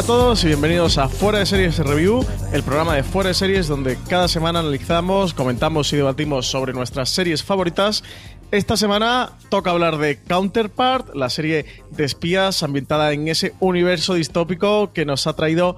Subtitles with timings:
[0.00, 3.34] Hola a todos y bienvenidos a Fuera de Series Review, el programa de Fuera de
[3.34, 8.02] Series donde cada semana analizamos, comentamos y debatimos sobre nuestras series favoritas.
[8.50, 14.90] Esta semana toca hablar de Counterpart, la serie de espías ambientada en ese universo distópico
[14.94, 15.76] que nos ha traído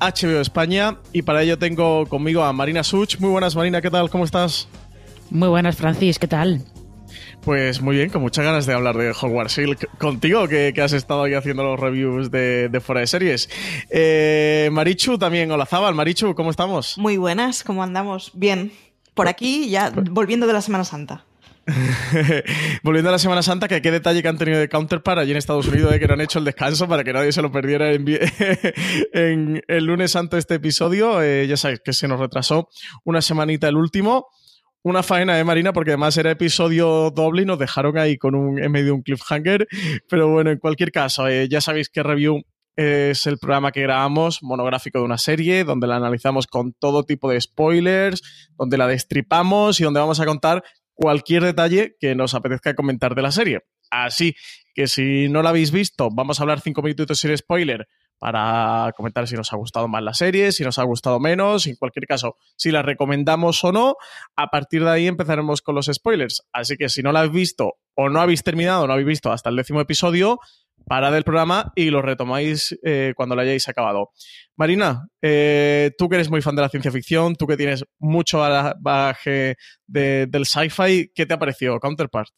[0.00, 3.18] HBO España y para ello tengo conmigo a Marina Such.
[3.18, 4.08] Muy buenas Marina, ¿qué tal?
[4.08, 4.68] ¿Cómo estás?
[5.30, 6.64] Muy buenas, Francis, ¿qué tal?
[7.42, 10.92] Pues muy bien, con muchas ganas de hablar de Hogwarts Hill contigo, que, que has
[10.92, 13.48] estado ahí haciendo los reviews de, de fuera de series.
[13.90, 16.98] Eh, Marichu también, hola Zabal, Marichu, ¿cómo estamos?
[16.98, 18.30] Muy buenas, ¿cómo andamos?
[18.34, 18.72] Bien.
[19.14, 21.24] Por aquí, ya volviendo de la Semana Santa.
[22.82, 25.36] Volviendo a la Semana Santa, que qué detalle que han tenido de Counterpart allí en
[25.36, 27.92] Estados Unidos de que no han hecho el descanso para que nadie se lo perdiera
[27.92, 31.22] en el lunes santo este episodio.
[31.22, 32.68] Eh, ya sabéis que se nos retrasó
[33.04, 34.26] una semanita el último.
[34.86, 38.62] Una faena de Marina, porque además era episodio doble y nos dejaron ahí con un,
[38.62, 39.66] en medio de un cliffhanger.
[40.10, 42.42] Pero bueno, en cualquier caso, eh, ya sabéis que Review
[42.76, 47.30] es el programa que grabamos, monográfico de una serie, donde la analizamos con todo tipo
[47.30, 50.62] de spoilers, donde la destripamos y donde vamos a contar
[50.92, 53.60] cualquier detalle que nos apetezca comentar de la serie.
[53.90, 54.34] Así
[54.74, 57.88] que si no la habéis visto, vamos a hablar cinco minutitos sin spoiler
[58.24, 61.76] para comentar si nos ha gustado más la serie, si nos ha gustado menos, en
[61.76, 63.96] cualquier caso, si la recomendamos o no.
[64.34, 66.42] A partir de ahí empezaremos con los spoilers.
[66.50, 69.50] Así que si no la habéis visto o no habéis terminado no habéis visto hasta
[69.50, 70.38] el décimo episodio,
[70.86, 74.08] parad el programa y lo retomáis eh, cuando lo hayáis acabado.
[74.56, 78.38] Marina, eh, tú que eres muy fan de la ciencia ficción, tú que tienes mucho
[78.38, 79.56] ba- bagaje
[79.86, 82.30] de- del sci-fi, ¿qué te ha parecido Counterpart?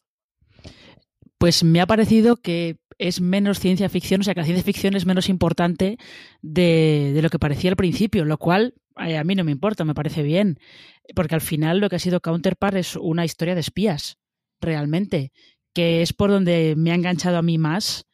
[1.37, 4.95] Pues me ha parecido que es menos ciencia ficción, o sea que la ciencia ficción
[4.95, 5.97] es menos importante
[6.41, 10.23] de, lo que parecía al principio, lo cual a mí no me importa, me parece
[10.23, 10.59] bien,
[11.15, 14.17] porque al final lo que ha sido Counterpart es una historia de espías,
[14.59, 15.31] realmente,
[15.73, 18.07] que es por donde me ha enganchado a mí más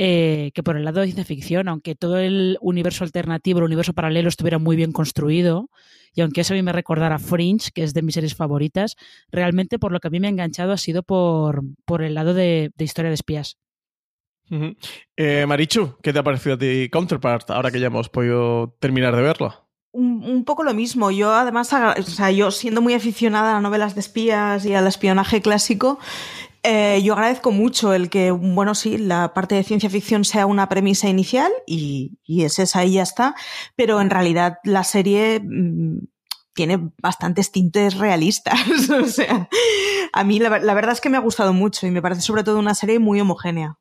[0.00, 3.94] eh, que por el lado de ciencia ficción, aunque todo el universo alternativo, el universo
[3.94, 5.70] paralelo estuviera muy bien construido,
[6.14, 8.94] y aunque eso a mí me recordara Fringe, que es de mis series favoritas,
[9.32, 12.32] realmente por lo que a mí me ha enganchado ha sido por, por el lado
[12.32, 13.56] de, de historia de espías.
[15.16, 19.14] Eh, Marichu, ¿qué te ha parecido a ti Counterpart ahora que ya hemos podido terminar
[19.14, 19.64] de verla?
[19.92, 21.10] Un, poco lo mismo.
[21.10, 25.40] Yo, además, o sea, yo siendo muy aficionada a novelas de espías y al espionaje
[25.42, 25.98] clásico,
[26.62, 30.68] eh, yo agradezco mucho el que, bueno, sí, la parte de ciencia ficción sea una
[30.68, 33.34] premisa inicial y, y es esa y ya está,
[33.76, 35.98] pero en realidad la serie mm,
[36.54, 38.58] tiene bastantes tintes realistas.
[38.90, 39.48] o sea,
[40.12, 42.58] a mí la verdad es que me ha gustado mucho y me parece sobre todo
[42.58, 43.78] una serie muy homogénea.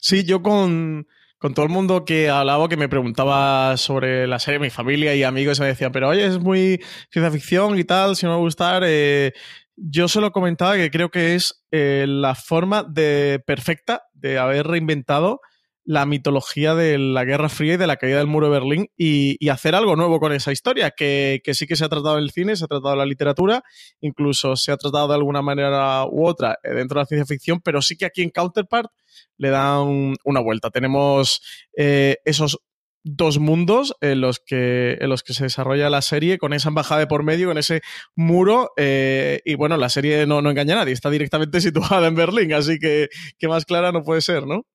[0.00, 1.06] Sí, yo con,
[1.38, 5.22] con todo el mundo que hablaba, que me preguntaba sobre la serie, mi familia y
[5.22, 8.40] amigos me decían, pero oye, es muy ciencia ficción y tal, si no me va
[8.40, 8.82] a gustar.
[8.86, 9.32] eh,
[9.76, 14.66] yo se lo comentaba que creo que es eh, la forma de perfecta de haber
[14.66, 15.40] reinventado
[15.84, 19.36] la mitología de la Guerra Fría y de la caída del muro de Berlín y,
[19.40, 22.24] y hacer algo nuevo con esa historia, que, que sí que se ha tratado en
[22.24, 23.62] el cine, se ha tratado en la literatura,
[24.00, 27.60] incluso se ha tratado de alguna manera u otra eh, dentro de la ciencia ficción,
[27.64, 28.90] pero sí que aquí en Counterpart
[29.38, 30.70] le dan una vuelta.
[30.70, 31.40] Tenemos
[31.76, 32.58] eh, esos
[33.04, 37.00] dos mundos en los que en los que se desarrolla la serie con esa embajada
[37.00, 37.80] de por medio con ese
[38.14, 42.16] muro eh, y bueno la serie no, no engaña a nadie está directamente situada en
[42.16, 43.08] Berlín así que,
[43.38, 44.66] que más clara no puede ser ¿no?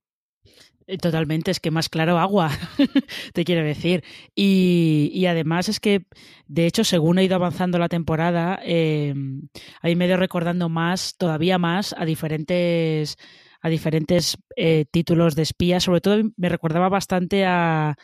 [0.88, 2.52] Eh, Totalmente, es que más claro agua,
[3.34, 4.04] te quiero decir.
[4.36, 6.06] Y, y además es que,
[6.48, 9.14] de hecho, según ha ido avanzando la temporada, eh,
[9.82, 13.18] ahí me he recordando más, todavía más, a diferentes
[13.64, 15.84] a diferentes eh, títulos de espías.
[15.84, 17.96] Sobre todo me recordaba bastante a,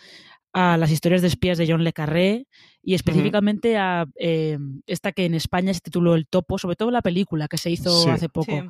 [0.53, 2.47] a las historias de espías de John Le Carré
[2.81, 4.57] y específicamente a eh,
[4.87, 7.91] esta que en España se tituló El Topo, sobre todo la película que se hizo
[8.03, 8.09] Sí.
[8.09, 8.67] hace poco Sí.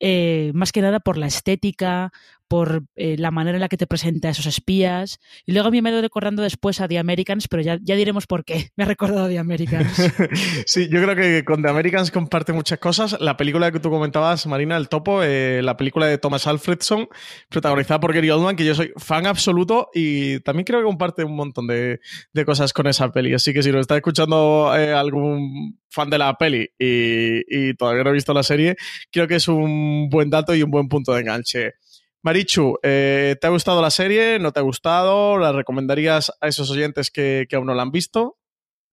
[0.00, 2.12] eh, más que nada por la estética,
[2.48, 5.20] por eh, la manera en la que te presenta a esos espías.
[5.46, 8.26] Y luego a mí me he recordando después a The Americans, pero ya, ya diremos
[8.26, 8.70] por qué.
[8.76, 10.12] Me ha recordado a The Americans.
[10.66, 13.16] sí, yo creo que con The Americans comparte muchas cosas.
[13.20, 17.08] La película que tú comentabas, Marina, El Topo, eh, la película de Thomas Alfredson,
[17.48, 21.36] protagonizada por Gary Oldman, que yo soy fan absoluto y también creo que comparte un
[21.36, 22.00] montón de,
[22.32, 23.34] de cosas con esa peli.
[23.34, 28.04] Así que si nos está escuchando eh, algún fan de la peli y, y todavía
[28.04, 28.76] no he visto la serie,
[29.10, 31.74] creo que es un buen dato y un buen punto de enganche.
[32.22, 34.38] Marichu, eh, ¿te ha gustado la serie?
[34.38, 35.38] ¿No te ha gustado?
[35.38, 38.38] ¿La recomendarías a esos oyentes que, que, aún no la han visto?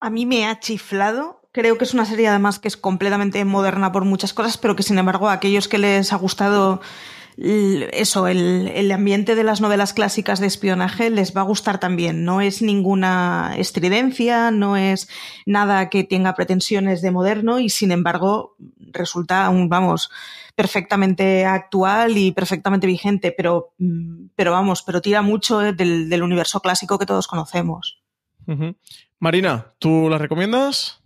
[0.00, 1.42] A mí me ha chiflado.
[1.52, 4.82] Creo que es una serie además que es completamente moderna por muchas cosas, pero que
[4.82, 6.80] sin embargo a aquellos que les ha gustado
[7.38, 12.24] eso, el, el, ambiente de las novelas clásicas de espionaje les va a gustar también.
[12.24, 15.08] No es ninguna estridencia, no es
[15.44, 20.10] nada que tenga pretensiones de moderno y sin embargo resulta un, vamos,
[20.54, 23.74] perfectamente actual y perfectamente vigente, pero,
[24.34, 28.02] pero vamos, pero tira mucho del, del universo clásico que todos conocemos.
[28.46, 28.76] Uh -huh.
[29.18, 31.02] Marina, ¿tú la recomiendas?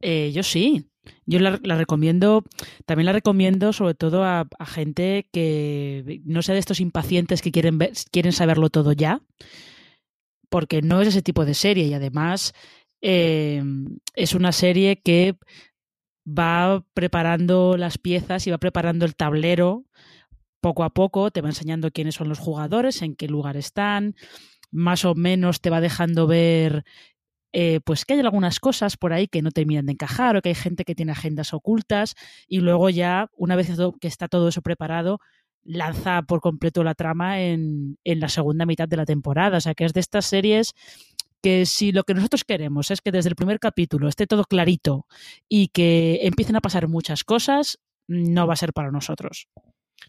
[0.00, 0.86] Eh, yo sí.
[1.26, 2.44] Yo la, recomiendo,
[2.86, 7.78] también la recomiendo sobre todo a, gente que no sea de estos impacientes que quieren,
[7.78, 9.20] ver, quieren saberlo todo ya,
[10.48, 11.84] porque no es ese tipo de serie.
[11.84, 12.54] Y además
[13.00, 13.62] eh,
[14.14, 15.36] es una serie que
[16.26, 19.84] va preparando las piezas y va preparando el tablero
[20.60, 24.14] poco a poco, te va enseñando quiénes son los jugadores, en qué lugar están,
[24.70, 26.84] más o menos te va dejando ver
[27.56, 30.48] eh, pues que hay algunas cosas por ahí que no terminan de encajar o que
[30.48, 32.16] hay gente que tiene agendas ocultas
[32.48, 33.70] y luego ya, una vez
[34.00, 35.20] que está todo eso preparado,
[35.62, 39.58] lanza por completo la trama en, en la segunda mitad de la temporada.
[39.58, 40.74] O sea, que es de estas series
[41.44, 45.06] que si lo que nosotros queremos es que desde el primer capítulo esté todo clarito
[45.48, 47.78] y que empiecen a pasar muchas cosas,
[48.08, 49.46] no va a ser para nosotros.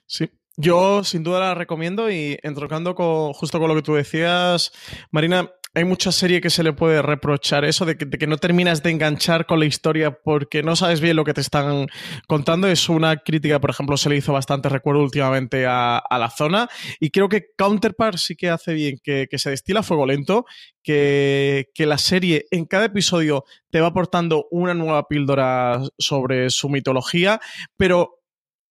[0.08, 4.72] Sí, yo sin duda la recomiendo y entrocando con, justo con lo que tú decías,
[5.12, 8.92] Marina, hay mucha serie que se le puede reprochar eso de que, no terminas de
[8.92, 11.88] enganchar con la historia porque no sabes bien lo que te están
[12.28, 12.68] contando.
[12.68, 16.70] Es una crítica, por ejemplo, se le hizo bastante recuerdo últimamente a, la zona
[17.02, 20.46] y creo que Counterpart sí que hace bien, que, se destila fuego lento,
[20.82, 26.70] que, que, la serie en cada episodio te va aportando una nueva píldora sobre su
[26.70, 27.42] mitología,
[27.76, 28.22] pero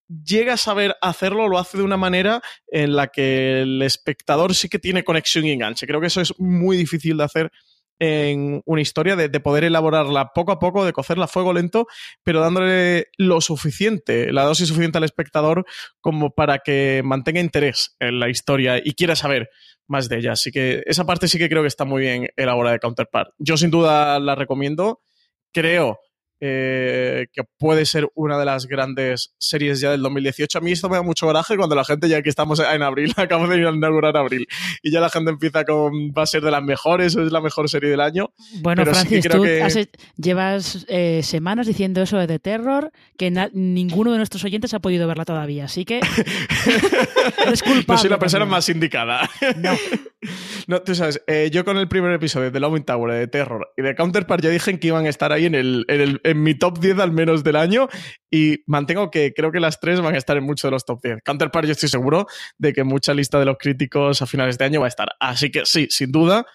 [0.08, 4.68] llega a saber hacerlo, lo hace de una manera en la que el espectador sí
[4.68, 5.86] que tiene conexión y enganche.
[5.86, 7.52] Creo que eso es muy difícil de hacer
[8.00, 11.86] en una historia, de, de, poder elaborarla poco a poco, de cocerla a fuego lento,
[12.24, 15.64] pero dándole lo suficiente, la dosis suficiente al espectador
[16.00, 19.48] como para que mantenga interés en la historia y quiera saber
[19.86, 20.32] más de ella.
[20.32, 23.30] Así que esa parte sí que creo que está muy bien elaborada de Counterpart.
[23.38, 25.02] Yo sin duda la recomiendo.
[25.52, 26.00] Creo
[26.40, 30.58] eh, que puede ser una de las grandes series ya del 2018.
[30.58, 33.12] A mí esto me da mucho coraje cuando la gente, ya que estamos en abril,
[33.16, 34.46] acabo de inaugurar abril,
[34.82, 37.68] y ya la gente empieza con va a ser de las mejores, es la mejor
[37.68, 38.32] serie del año.
[38.60, 39.62] Bueno, Pero Francis, sí que tú que...
[39.62, 39.78] has,
[40.16, 45.06] llevas eh, semanas diciendo eso de The Terror, que ninguno de nuestros oyentes ha podido
[45.06, 46.00] verla todavía, así que...
[47.88, 48.48] no soy la persona también.
[48.48, 49.30] más indicada.
[49.56, 49.72] No.
[50.66, 53.82] no, tú sabes, eh, yo con el primer episodio de Loving Tower, de Terror y
[53.82, 56.98] de Counterpart ya dije que iban a estar ahí en el, en mi top 10
[56.98, 57.88] al menos del año
[58.30, 61.00] y mantengo que creo que las tres van a estar en muchos de los top
[61.02, 61.18] 10.
[61.24, 62.26] Counterpart yo estoy seguro
[62.58, 65.08] de que mucha lista de los críticos a finales de año va a estar.
[65.20, 66.46] Así que sí, sin duda,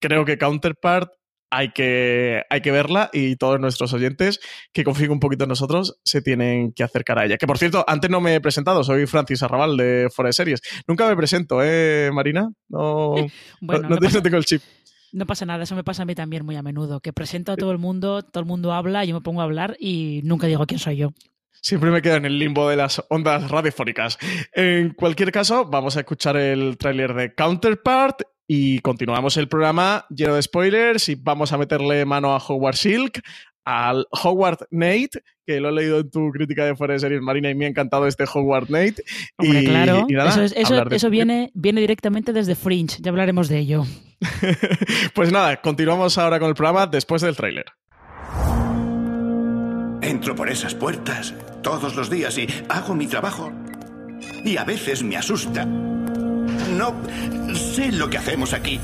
[0.00, 1.10] creo que Counterpart
[1.50, 4.40] hay que, hay que verla y todos nuestros oyentes
[4.72, 7.38] que confíen un poquito en nosotros se tienen que acercar a ella.
[7.38, 10.60] Que por cierto, antes no me he presentado, soy Francis Arrabal de Fuera de Series.
[10.86, 12.50] Nunca me presento, ¿eh, Marina?
[12.68, 13.14] No,
[13.60, 14.62] bueno, no, no, no tengo el chip.
[15.10, 17.56] No pasa nada, eso me pasa a mí también muy a menudo, que presento a
[17.56, 20.66] todo el mundo, todo el mundo habla, yo me pongo a hablar y nunca digo
[20.66, 21.12] quién soy yo.
[21.62, 24.18] Siempre me quedo en el limbo de las ondas radiofónicas.
[24.52, 30.34] En cualquier caso, vamos a escuchar el tráiler de Counterpart y continuamos el programa lleno
[30.34, 33.20] de spoilers y vamos a meterle mano a Howard Silk,
[33.62, 37.50] al Howard Nate, que lo he leído en tu crítica de fuera de series Marina
[37.50, 39.04] y me ha encantado este Howard Nate.
[39.36, 43.10] Hombre, y, claro, y nada, eso, es, eso, eso viene, viene directamente desde Fringe, ya
[43.10, 43.84] hablaremos de ello.
[45.14, 47.66] pues nada, continuamos ahora con el programa después del tráiler.
[50.00, 53.52] Entro por esas puertas todos los días y hago mi trabajo.
[54.42, 55.68] Y a veces me asusta.
[56.78, 56.94] No
[57.56, 58.78] sé lo que hacemos aquí.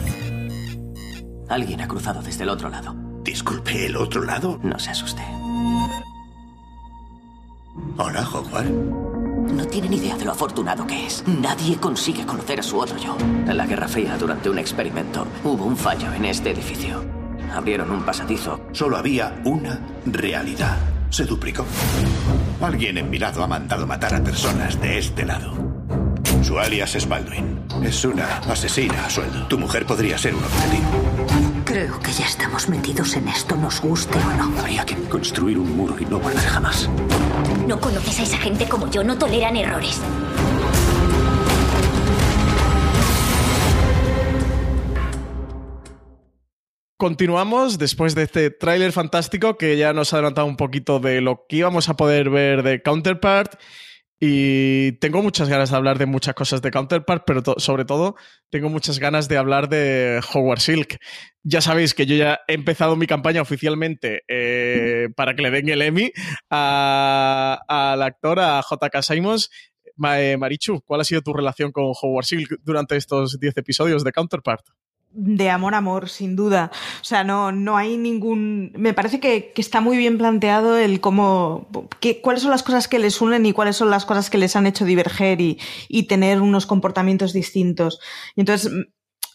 [1.49, 2.93] Alguien ha cruzado desde el otro lado.
[3.23, 4.59] Disculpe, ¿el otro lado?
[4.65, 5.23] No se asuste.
[7.97, 8.69] Hola, Howard.
[9.53, 11.23] No tiene ni idea de lo afortunado que es.
[11.29, 13.17] Nadie consigue conocer a su otro yo.
[13.21, 17.05] En la Guerra Fría, durante un experimento, hubo un fallo en este edificio.
[17.55, 18.61] Abrieron un pasadizo.
[18.73, 20.79] Solo había una realidad.
[21.11, 21.65] Se duplicó.
[22.61, 25.74] Alguien en mi lado ha mandado matar a personas de este lado.
[26.45, 27.59] Su alias es Baldwin.
[27.83, 29.47] Es una asesina a sueldo.
[29.49, 31.65] Tu mujer podría ser un objetivo.
[31.65, 34.61] Creo que ya estamos metidos en esto, nos guste o no.
[34.61, 36.91] Habría que construir un muro y no volver jamás.
[37.67, 39.99] No conoces a esa gente como yo, no toleran errores.
[46.99, 51.47] Continuamos después de este tráiler fantástico que ya nos ha adelantado un poquito de lo
[51.49, 53.55] que íbamos a poder ver de Counterpart.
[54.21, 58.15] Y tengo muchas ganas de hablar de muchas cosas de Counterpart, pero sobre todo
[58.49, 60.99] tengo muchas ganas de hablar de Howard Silk.
[61.43, 65.69] Ya sabéis que yo ya he empezado mi campaña oficialmente eh, para que le den
[65.69, 66.13] el Emmy
[66.49, 69.03] al actor, a J.K.
[69.03, 69.51] Simons.
[70.17, 74.13] Eh, Marichu, ¿cuál ha sido tu relación con Howard Silk durante estos 10 episodios de
[74.13, 74.65] Counterpart?
[75.17, 76.73] De amor a amor, sin duda.
[77.01, 78.73] O sea, no, no hay ningún.
[78.77, 81.69] Me parece que, que está muy bien planteado el cómo.
[82.01, 84.57] qué- cuáles son las cosas que les unen y cuáles son las cosas que les
[84.57, 88.01] han hecho diverger y, y tener unos comportamientos distintos.
[88.35, 88.73] Y entonces.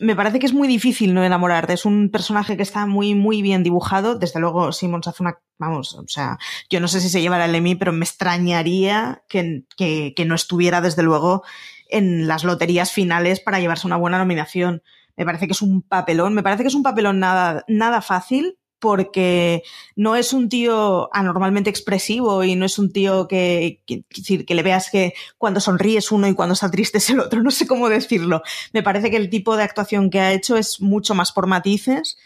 [0.01, 1.73] Me parece que es muy difícil no enamorarte.
[1.73, 4.15] Es un personaje que está muy, muy bien dibujado.
[4.17, 5.39] Desde luego, Simmons hace una.
[5.57, 6.37] Vamos, o sea,
[6.69, 10.35] yo no sé si se llevará el Emmy, pero me extrañaría que, que, que no
[10.35, 11.43] estuviera, desde luego,
[11.89, 14.83] en las loterías finales para llevarse una buena nominación.
[15.19, 18.57] Me parece que es un papelón, me parece que es un papelón nada, nada fácil
[18.79, 19.61] porque
[19.97, 24.45] no es un tío anormalmente expresivo y no es un tío que, que, que decir,
[24.45, 27.43] que le veas que cuando sonríe es uno y cuando está triste es el otro,
[27.43, 28.41] no sé cómo decirlo.
[28.71, 32.17] Me parece que el tipo de actuación que ha hecho es mucho más por matices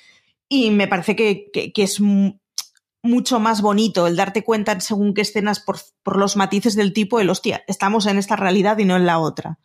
[0.47, 2.37] y me parece que, que, que es mu-
[3.01, 7.19] mucho más bonito el darte cuenta según qué escenas por, por los matices del tipo,
[7.19, 9.57] el hostia, estamos en esta realidad y no en la otra.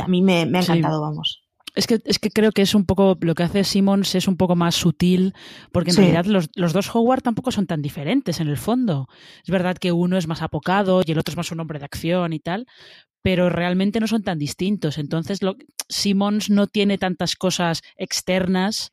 [0.00, 0.72] A mí me, me ha Sí.
[0.72, 1.42] encantado, vamos.
[1.76, 4.36] Es que, es que creo que es un poco, lo que hace Simmons es un
[4.36, 5.34] poco más sutil,
[5.72, 6.00] porque en Sí.
[6.00, 9.08] realidad los, los dos Howard tampoco son tan diferentes en el fondo.
[9.44, 11.84] Es verdad que uno es más apocado y el otro es más un hombre de
[11.84, 12.66] acción y tal,
[13.22, 14.98] pero realmente no son tan distintos.
[14.98, 15.54] Entonces, lo,
[15.88, 18.90] Simmons no tiene tantas cosas externas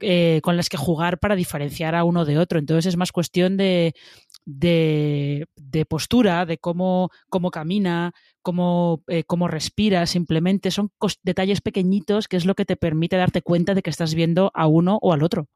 [0.00, 2.58] eh, con las que jugar para diferenciar a uno de otro.
[2.58, 3.94] Entonces es más cuestión de,
[4.44, 10.90] de, de postura, de cómo, cómo camina, cómo, eh, cómo respira, simplemente son
[11.22, 14.66] detalles pequeñitos que es lo que te permite darte cuenta de que estás viendo a
[14.66, 15.46] uno o al otro.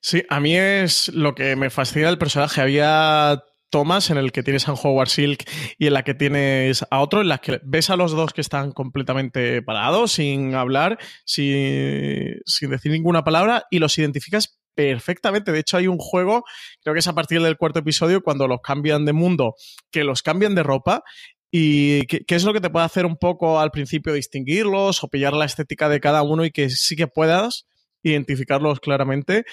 [0.00, 2.60] Sí, a mí es lo que me fascina del personaje.
[2.60, 7.00] Había tomas en el que tienes a Howard Silk y en la que tienes a
[7.00, 12.40] otro, en las que ves a los dos que están completamente parados, sin hablar, sin,
[12.44, 15.52] sin decir ninguna palabra, y los identificas perfectamente.
[15.52, 16.44] De hecho, hay un juego,
[16.82, 19.54] creo que es a partir del cuarto episodio, cuando los cambian de mundo,
[19.90, 21.02] que los cambian de ropa.
[21.52, 25.32] ¿Y qué, es lo que te puede hacer un poco al principio distinguirlos o pillar
[25.32, 27.66] la estética de cada uno y que sí que puedas
[28.02, 29.44] identificarlos claramente?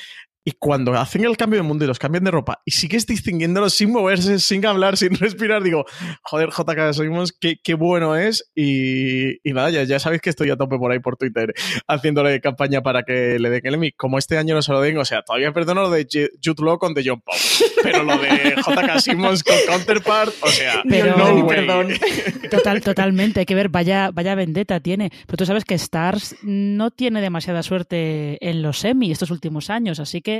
[0.49, 3.73] Y cuando hacen el cambio de mundo y los cambian de ropa y sigues distinguiéndolos
[3.73, 5.83] sin moverse, sin hablar, sin respirar, digo,
[6.21, 8.49] joder, JK Simons, qué, qué bueno es.
[8.55, 11.53] Y, y nada, ya, ya sabéis que estoy a tope por ahí por Twitter
[11.85, 13.91] haciéndole campaña para que le den el Emmy.
[13.91, 16.63] Como este año no se lo den, o sea, todavía perdono lo de Ju- Jude
[16.63, 17.35] Law con The John Pop,
[17.83, 21.57] pero lo de JK Simons con Counterpart, o sea, Pero- no way.
[21.57, 21.87] perdón.
[22.49, 25.11] Total, totalmente, hay que ver, vaya, vaya vendetta tiene.
[25.25, 29.99] Pero tú sabes que Stars no tiene demasiada suerte en los semi estos últimos años,
[29.99, 30.36] así que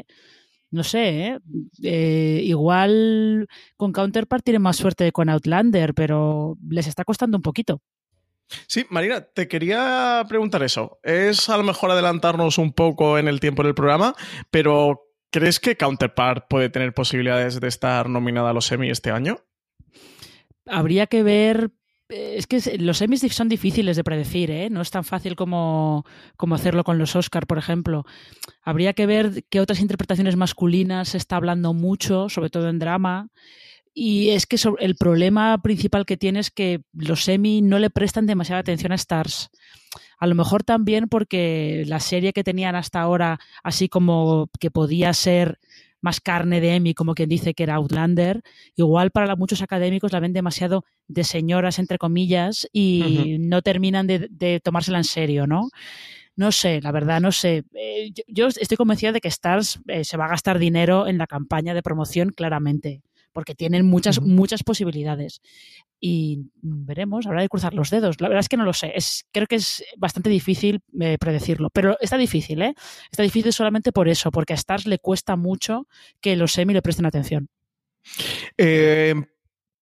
[0.70, 1.40] no sé, ¿eh?
[1.84, 7.42] Eh, igual con Counterpart tiene más suerte que con Outlander, pero les está costando un
[7.42, 7.82] poquito.
[8.68, 11.00] Sí, Marina, te quería preguntar eso.
[11.04, 14.16] Es a lo mejor adelantarnos un poco en el tiempo del programa,
[14.52, 15.02] pero
[15.32, 19.40] ¿crees que Counterpart puede tener posibilidades de estar nominada a los Emmy este año?
[20.66, 21.72] Habría que ver.
[22.10, 24.70] Es que los semis son difíciles de predecir, ¿eh?
[24.70, 26.06] No es tan fácil como,
[26.38, 28.06] como hacerlo con los Oscar, por ejemplo.
[28.64, 33.28] Habría que ver qué otras interpretaciones masculinas se está hablando mucho, sobre todo en drama.
[33.94, 38.26] Y es que el problema principal que tiene es que los semi no le prestan
[38.26, 39.50] demasiada atención a Stars.
[40.18, 45.14] A lo mejor también porque la serie que tenían hasta ahora, así como que podía
[45.14, 45.60] ser
[46.08, 48.42] más carne de Emmy, como quien dice que era Outlander,
[48.78, 54.30] igual para muchos académicos la ven demasiado de señoras, entre comillas, y no terminan de,
[54.32, 55.68] de tomársela en serio, ¿no?
[56.38, 57.66] No sé, la verdad, no sé.
[57.74, 61.18] Eh, yo, yo estoy convencida de que Stars eh, se va a gastar dinero en
[61.18, 63.02] la campaña de promoción, claramente,
[63.38, 65.42] porque tienen muchas, muchas posibilidades.
[66.00, 68.20] Y veremos, habrá de cruzar los dedos.
[68.20, 68.94] La verdad es que no lo sé.
[68.96, 71.70] Es, creo que es bastante difícil eh, predecirlo.
[71.70, 72.74] Pero está difícil, ¿eh?
[73.12, 75.86] Está difícil solamente por eso, porque a Stars le cuesta mucho
[76.20, 77.48] que los semi le presten atención.
[78.58, 79.14] Eh,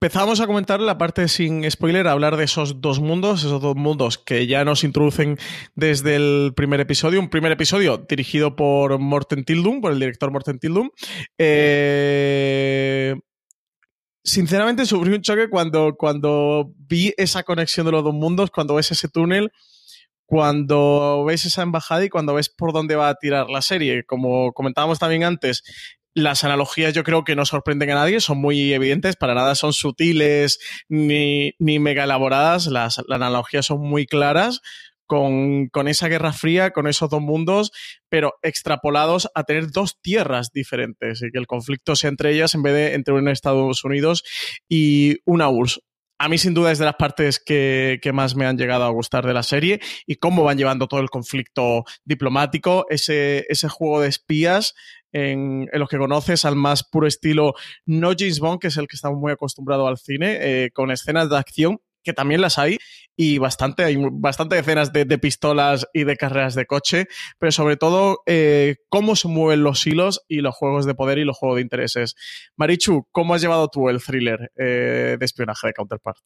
[0.02, 3.74] empezamos a comentar la parte sin spoiler, a hablar de esos dos mundos, esos dos
[3.74, 5.38] mundos que ya nos introducen
[5.74, 7.20] desde el primer episodio.
[7.20, 10.90] Un primer episodio dirigido por Morten Tildum, por el director Morten Tildum.
[11.38, 13.14] Eh,
[14.26, 18.90] sinceramente sufrí un choque cuando, cuando vi esa conexión de los dos mundos, cuando ves
[18.90, 19.52] ese túnel,
[20.26, 24.04] cuando ves esa embajada y cuando ves por dónde va a tirar la serie.
[24.04, 25.62] Como comentábamos también antes,
[26.12, 29.72] las analogías yo creo que no sorprenden a nadie, son muy evidentes, para nada son
[29.72, 34.60] sutiles ni, ni mega elaboradas, las, las analogías son muy claras.
[35.06, 37.70] Con, con, esa guerra fría, con esos dos mundos,
[38.08, 42.62] pero extrapolados a tener dos tierras diferentes y que el conflicto sea entre ellas en
[42.62, 44.24] vez de entre un Estados Unidos
[44.68, 45.80] y una URSS.
[46.18, 48.88] A mí sin duda es de las partes que, que, más me han llegado a
[48.88, 54.00] gustar de la serie y cómo van llevando todo el conflicto diplomático, ese, ese juego
[54.00, 54.74] de espías
[55.12, 57.54] en, los que conoces al más puro estilo
[57.86, 61.30] no James Bond, que es el que estamos muy acostumbrado al cine, eh, con escenas
[61.30, 62.78] de acción que también las hay
[63.16, 67.08] y bastante, hay bastante escenas de, de, pistolas y de carreras de coche,
[67.38, 71.24] pero sobre todo eh, cómo se mueven los hilos y los juegos de poder y
[71.24, 72.14] los juegos de intereses.
[72.56, 76.18] Marichu, ¿cómo has llevado tú el thriller eh, de espionaje de Counterpart?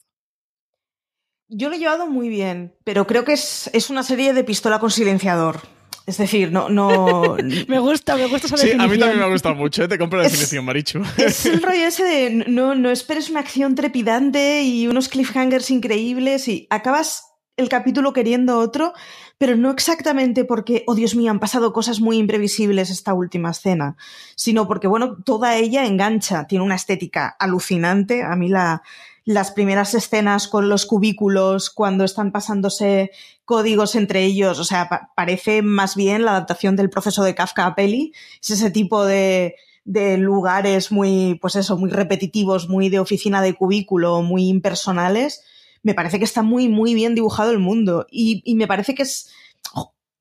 [1.49, 4.79] Yo lo he llevado muy bien, pero creo que es, es una serie de pistola
[4.79, 5.80] con silenciador.
[6.07, 7.37] Es decir, no, no.
[7.69, 8.81] me gusta, me gusta esa sí, definición.
[8.81, 9.89] a mí también me ha gustado mucho, ¿eh?
[9.89, 11.03] te compro la Es- definición, Marichu.
[11.17, 16.49] Es el rollo ese de no, no esperes una acción trepidante y unos cliffhangers increíbles
[16.49, 17.25] y acabas
[17.57, 18.95] el capítulo queriendo otro,
[19.37, 23.97] pero no exactamente porque, oh Dios mío, han pasado cosas muy imprevisibles esta última escena,
[24.35, 28.23] sino porque, bueno, toda ella engancha, tiene una estética alucinante.
[28.23, 28.83] A mí la,
[29.25, 33.11] las primeras escenas con los cubículos, cuando están pasándose
[33.45, 37.67] códigos entre ellos, o sea, pa parece más bien la adaptación del proceso de Kafka
[37.67, 43.01] a peli, es ese tipo de, de lugares muy, pues eso, muy repetitivos, muy de
[43.01, 45.43] oficina de cubículo, muy impersonales,
[45.83, 48.07] me parece que está muy, muy bien dibujado el mundo.
[48.11, 49.31] Y, y me parece que es.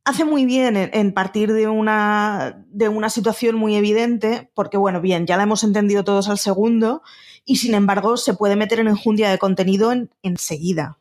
[0.06, 5.02] Hace muy bien en, en, partir de una, de una situación muy evidente, porque, bueno,
[5.02, 7.04] bien, ya la hemos entendido todos al segundo,
[7.50, 11.00] y sin embargo se puede meter en enjundia de contenido en, enseguida.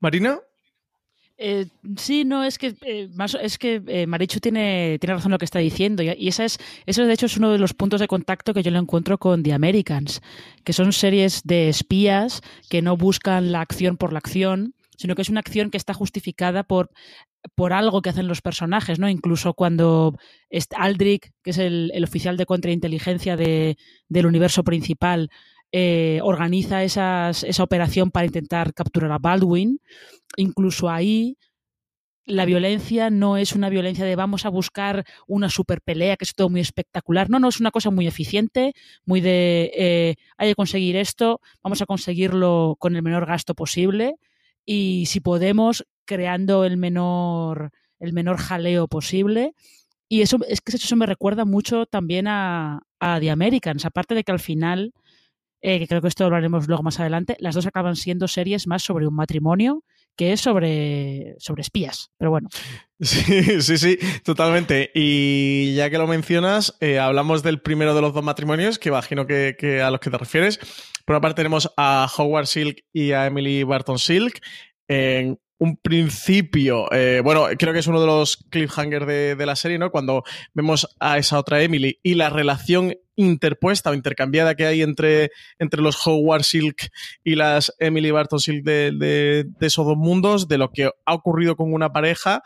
[0.00, 0.38] Marina.
[1.38, 1.66] Eh,
[1.96, 5.38] sí, no, es que, eh, más, es que eh, Marichu tiene, tiene razón en lo
[5.38, 6.02] que está diciendo.
[6.02, 8.62] Y, y esa es, eso, de hecho, es uno de los puntos de contacto que
[8.62, 10.20] yo lo encuentro con The Americans,
[10.62, 15.22] que son series de espías que no buscan la acción por la acción, sino que
[15.22, 16.90] es una acción que está justificada por,
[17.54, 19.08] por algo que hacen los personajes, ¿no?
[19.08, 20.16] Incluso cuando
[20.76, 23.76] Aldrich, que es el, oficial de contrainteligencia de,
[24.08, 25.30] del universo principal,
[25.72, 29.80] eh, organiza esas, esa operación para intentar capturar a Baldwin.
[30.36, 31.36] Incluso ahí
[32.28, 36.34] la violencia no es una violencia de vamos a buscar una super pelea, que es
[36.34, 37.30] todo muy espectacular.
[37.30, 38.74] No, no, es una cosa muy eficiente,
[39.04, 44.16] muy de eh, hay que conseguir esto, vamos a conseguirlo con el menor gasto posible
[44.66, 49.54] y si podemos, creando el menor, el menor jaleo posible.
[50.08, 54.24] Y eso es que eso me recuerda mucho también a, a The Americans, aparte de
[54.24, 54.94] que al final
[55.60, 58.82] eh, que creo que esto hablaremos luego más adelante, las dos acaban siendo series más
[58.82, 59.82] sobre un matrimonio
[60.16, 62.10] que es sobre, sobre espías.
[62.16, 62.48] Pero bueno.
[63.00, 64.90] Sí, sí, sí, totalmente.
[64.92, 69.24] Y ya que lo mencionas, eh, hablamos del primero de los dos matrimonios, que imagino
[69.24, 70.58] que, que, a los que te refieres.
[71.04, 74.40] Por una parte tenemos a Howard Silk y a Emily Barton Silk.
[74.88, 79.56] En un principio, eh, bueno, creo que es uno de los cliffhangers de, de, la
[79.56, 79.90] serie, ¿no?
[79.90, 80.22] Cuando
[80.54, 85.82] vemos a esa otra Emily y la relación interpuesta o intercambiada que hay entre, entre
[85.82, 86.90] los Howard Silk
[87.24, 91.14] y las Emily Barton Silk de, de, de esos dos mundos, de lo que ha
[91.14, 92.42] ocurrido con una pareja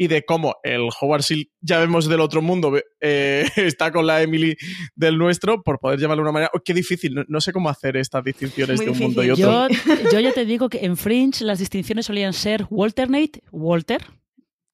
[0.00, 4.22] y de cómo el Howard Silk, ya vemos del otro mundo, eh, está con la
[4.22, 4.56] Emily
[4.94, 6.50] del nuestro, por poder llamarlo de una manera.
[6.54, 9.68] Oh, qué difícil, no, no, sé cómo hacer estas distinciones de un mundo y otro.
[9.68, 9.68] Yo,
[10.12, 14.04] yo, ya te digo que en Fringe las distinciones solían ser Walternate, Walter,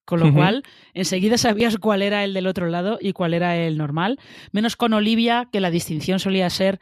[0.05, 0.35] con lo uh -huh.
[0.35, 4.19] cual enseguida sabías cuál era el del otro lado y cuál era el normal,
[4.51, 6.79] menos con Olivia, que la distinción solía ser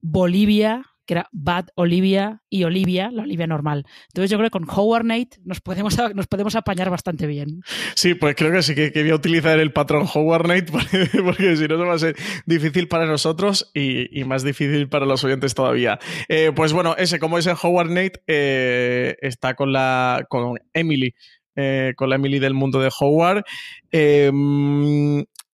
[0.00, 3.86] Bolivia, que era Bad Olivia y Olivia, la Olivia normal.
[4.08, 7.62] Entonces yo creo que con Howard Nate nos podemos, nos podemos apañar bastante bien.
[7.94, 10.66] Sí, pues creo que sí que, que voy a utilizar el patrón Howard Nate
[11.24, 15.22] porque, si no, va a ser difícil para nosotros y, y más difícil para los
[15.24, 15.98] oyentes todavía.
[16.28, 21.14] Eh, pues bueno, ese, como ese Howard Nate, eh, está con la con Emily.
[21.58, 23.42] Eh, con la Emily del mundo de Howard.
[23.90, 24.30] Eh,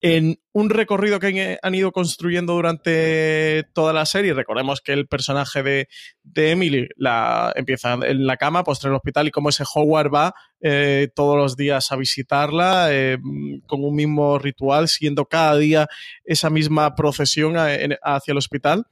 [0.04, 4.34] en un recorrido que han ido construyendo durante toda la serie.
[4.34, 5.88] Recordemos que el personaje de,
[6.34, 10.34] Emily la, empieza en la cama, postre en el hospital, y como ese Howard va
[10.60, 13.16] eh, todos los días a visitarla eh,
[13.68, 15.86] con un mismo ritual, siguiendo cada día
[16.24, 18.86] esa misma procesión hacia el hospital.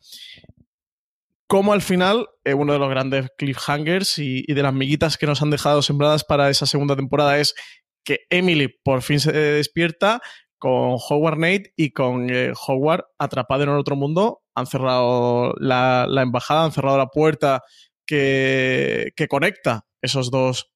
[1.48, 5.26] Como al final, eh, uno de los grandes cliffhangers y, y de las miguitas que
[5.26, 7.56] nos han dejado sembradas para esa segunda temporada es
[8.04, 10.22] que Emily por fin se despierta
[10.60, 14.42] con Howard Nate y con eh, Howard atrapado en el otro mundo.
[14.54, 17.62] Han cerrado la, embajada, han cerrado la puerta
[18.06, 20.70] que, que conecta esos dos,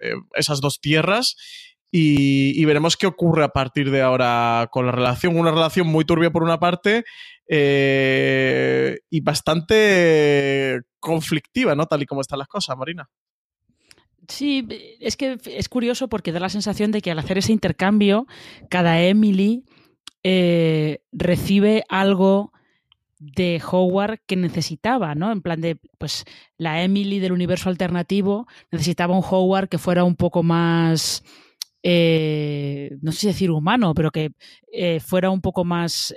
[0.00, 1.36] eh, esas dos tierras.
[1.90, 5.36] Y, y veremos qué ocurre a partir de ahora con la relación.
[5.36, 7.04] Una relación muy turbia por una parte
[7.48, 11.86] eh, y bastante conflictiva, ¿no?
[11.86, 13.08] Tal y como están las cosas, Marina.
[14.28, 14.66] Sí,
[15.00, 18.26] es que es curioso porque da la sensación de que al hacer ese intercambio,
[18.70, 19.64] cada Emily
[20.22, 22.52] eh, recibe algo
[23.18, 25.32] de Howard que necesitaba, ¿no?
[25.32, 26.24] En plan de, pues,
[26.56, 31.22] la Emily del universo alternativo necesitaba un Howard que fuera un poco más,
[31.82, 34.32] eh, no sé si decir humano, pero que
[34.72, 36.14] eh, fuera un poco más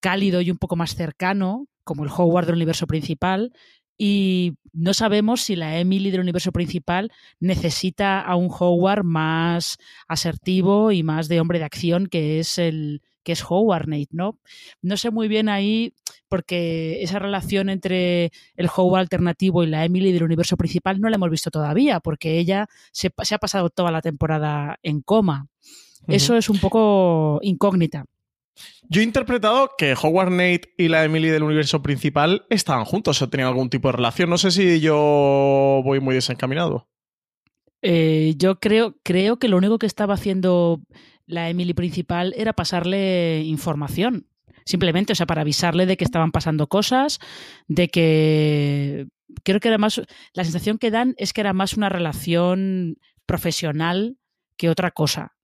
[0.00, 3.52] cálido y un poco más cercano, como el Howard del universo principal.
[3.98, 10.92] Y no sabemos si la Emily del universo principal necesita a un Howard más asertivo
[10.92, 14.38] y más de hombre de acción, que es el que es Howard Nate, ¿no?
[14.80, 15.92] No sé muy bien ahí,
[16.28, 21.16] porque esa relación entre el Howard alternativo y la Emily del universo principal no la
[21.16, 25.48] hemos visto todavía, porque ella se, se ha pasado toda la temporada en coma.
[26.06, 28.06] Eso es un poco incógnita.
[28.88, 33.28] Yo he interpretado que Howard Nate y la Emily del universo principal estaban juntos o
[33.28, 34.30] tenían algún tipo de relación.
[34.30, 36.88] No sé si yo voy muy desencaminado.
[37.82, 40.80] Eh, yo creo, creo que lo único que estaba haciendo
[41.26, 44.26] la Emily principal era pasarle información.
[44.64, 47.20] Simplemente, o sea, para avisarle de que estaban pasando cosas,
[47.68, 49.06] de que
[49.44, 50.02] creo que era más.
[50.32, 54.18] La sensación que dan es que era más una relación profesional
[54.56, 55.37] que otra cosa.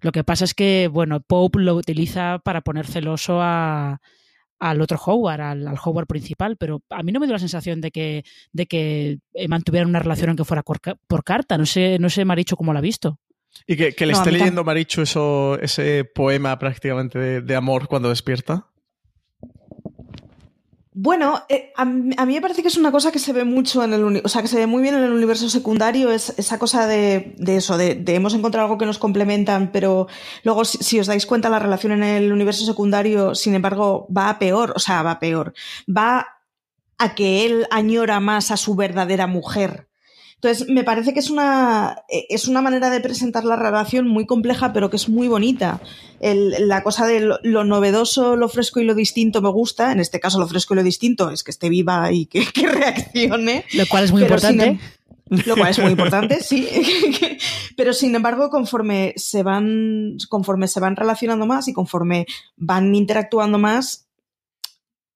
[0.00, 4.00] Lo que pasa es que, bueno, Pope lo utiliza para poner celoso a,
[4.58, 7.80] al otro Howard, al, al, Howard principal, pero a mí no me dio la sensación
[7.80, 11.58] de que, de que mantuvieran una relación aunque fuera por, por carta.
[11.58, 13.18] No sé, no sé, Maricho, cómo lo ha visto.
[13.66, 17.88] Y que, que le no, esté leyendo Marichu eso, ese poema prácticamente de, de, amor
[17.88, 18.69] cuando despierta.
[21.02, 23.94] Bueno, eh, a, mí me parece que es una cosa que se ve mucho en
[23.94, 26.86] el o sea, que se ve muy bien en el universo secundario, es esa cosa
[26.86, 30.08] de, eso, de, de, hemos encontrado algo que nos complementan, pero
[30.44, 34.28] luego, si, si, os dais cuenta, la relación en el universo secundario, sin embargo, va
[34.28, 35.54] a peor, o sea, va a peor.
[35.88, 36.26] Va
[36.98, 39.89] a que él añora más a su verdadera mujer
[40.42, 44.72] entonces, me parece que es una, es una manera de presentar la relación muy compleja,
[44.72, 45.82] pero que es muy bonita.
[46.18, 49.92] El, la cosa de lo, lo, novedoso, lo fresco y lo distinto me gusta.
[49.92, 52.66] En este caso, lo fresco y lo distinto es que esté viva y que, que
[52.66, 53.66] reaccione.
[53.74, 54.80] Lo cual es muy pero importante.
[55.28, 56.66] Sin, lo cual es muy importante, sí.
[57.76, 62.24] Pero sin embargo, conforme se van, conforme se van relacionando más y conforme
[62.56, 64.08] van interactuando más,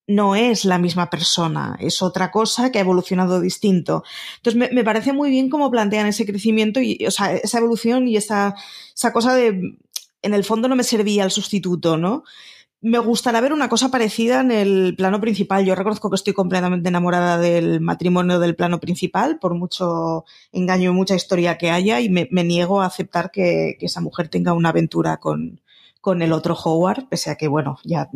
[0.07, 4.05] no es la misma persona, es otra cosa que ha evolucionado distinto.
[4.37, 8.07] Entonces, me, me parece muy bien cómo plantean ese crecimiento y, o sea, esa evolución
[8.09, 8.55] y esa,
[8.95, 9.79] esa cosa de,
[10.23, 12.25] en el fondo no me servía el sustituto, ¿no?
[12.81, 15.65] Me gustaría ver una cosa parecida en el plano principal.
[15.65, 20.95] Yo reconozco que estoy completamente enamorada del matrimonio del plano principal, por mucho engaño y
[20.95, 24.69] mucha historia que haya, y me, niego a aceptar que, que, esa mujer tenga una
[24.69, 25.63] aventura con,
[26.03, 28.11] con el otro Howard, pese a que, bueno, ya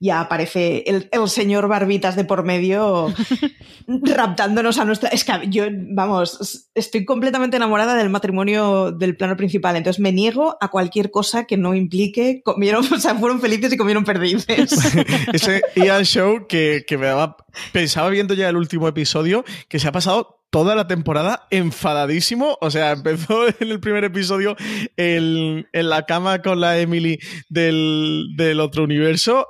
[0.00, 3.12] ya aparece el, el, señor Barbitas de por medio
[3.86, 5.08] raptándonos a nuestra...
[5.10, 10.56] Es que yo, vamos, estoy completamente enamorada del matrimonio del plano principal, entonces me niego
[10.60, 14.72] a cualquier cosa que no implique comieron, o sea, fueron felices y comieron perdices.
[15.32, 17.36] Ese Ian Show que, que me daba,
[17.72, 22.58] pensaba viendo ya el último episodio que se ha pasado toda la temporada enfadadísimo.
[22.60, 24.56] O sea, empezó en el primer episodio
[24.96, 29.48] el, en la cama con la Emily del, del otro universo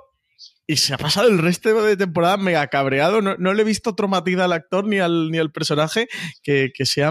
[0.66, 3.20] y se ha pasado el resto de temporada mega cabreado.
[3.20, 6.09] No, no le he visto traumatizar al actor ni al, ni al personaje
[6.42, 7.05] que, que se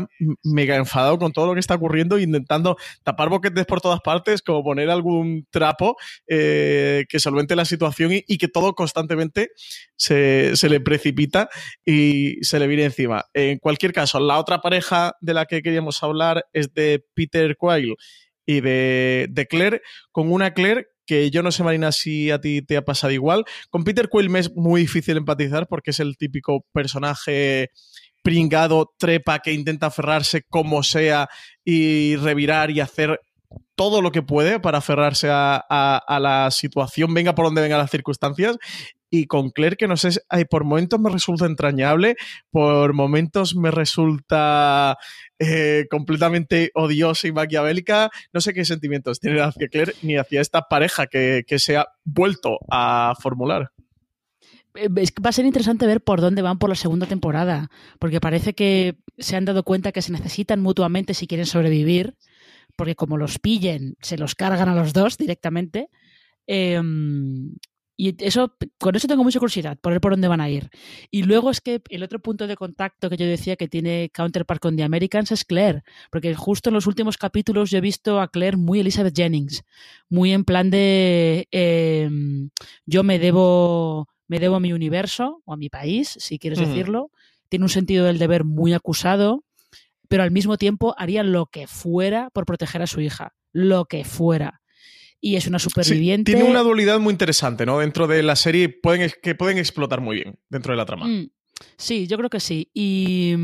[0.43, 4.63] mega enfadado con todo lo que está ocurriendo, intentando tapar boquetes por todas partes, como
[4.63, 5.95] poner algún trapo
[6.27, 9.51] eh, que solvente la situación y, y que todo constantemente
[9.95, 11.49] se, se, le precipita
[11.85, 13.25] y se le viene encima.
[13.33, 17.95] En cualquier caso, la otra pareja de la que queríamos hablar es de Peter Quayle
[18.45, 22.61] y de, de Claire, con una Claire que yo no sé, Marina, si a ti
[22.61, 23.45] te ha pasado igual.
[23.69, 27.71] Con Peter Quill me es muy difícil empatizar porque es el típico personaje
[28.21, 31.29] pringado, trepa, que intenta aferrarse como sea
[31.63, 33.19] y revirar y hacer
[33.75, 37.91] todo lo que puede para aferrarse a, a, la situación, venga por donde vengan las
[37.91, 38.57] circunstancias.
[39.15, 42.15] Y con Claire, que no sé, ay, por momentos me resulta entrañable,
[42.49, 44.97] por momentos me resulta
[45.37, 48.09] eh, completamente odiosa y maquiavélica.
[48.33, 51.85] No sé qué sentimientos tiene hacia Claire ni hacia esta pareja que, que se ha
[52.03, 53.69] vuelto a formular
[54.73, 58.55] que va a ser interesante ver por dónde van por la segunda temporada, porque parece
[58.55, 62.15] que se han dado cuenta que se necesitan mutuamente si quieren sobrevivir,
[62.75, 65.89] porque como los pillen, se los cargan a los dos directamente.
[66.47, 67.53] Em,
[68.05, 70.69] y eso, con eso tengo mucha curiosidad, por ver por dónde van a ir.
[71.09, 74.61] Y luego es que el otro punto de contacto que yo decía que tiene Counterpart
[74.61, 78.27] con The Americans es Claire, porque justo en los últimos capítulos yo he visto a
[78.27, 79.63] Claire muy Elizabeth Jennings,
[80.09, 82.49] muy en plan de em,
[82.85, 86.65] yo me debo, me debo a mi universo o a mi país, si quieres Mm.
[86.65, 87.09] decirlo.
[87.47, 89.45] Tiene un sentido del deber muy acusado,
[90.09, 94.03] pero al mismo tiempo haría lo que fuera por proteger a su hija, lo que
[94.03, 94.59] fuera.
[95.25, 96.33] Y es una Sí, superviviente.
[96.33, 97.79] tiene una dualidad muy interesante, ¿no?
[97.79, 101.05] Dentro de la serie pueden, que pueden explotar muy bien dentro de la trama.
[101.07, 101.29] Mm,
[101.77, 102.69] Sí, yo creo que sí.
[102.73, 103.35] Y,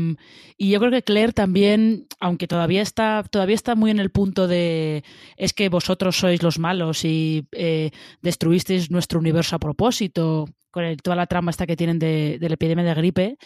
[0.58, 4.46] y yo creo que Claire también, aunque todavía está, todavía está muy en el punto
[4.46, 5.04] de
[5.38, 7.90] es que vosotros sois los malos y eh,
[8.20, 12.48] destruisteis nuestro universo a propósito, con el- toda la trama esta que tienen de, de
[12.48, 13.36] la epidemia de gripe,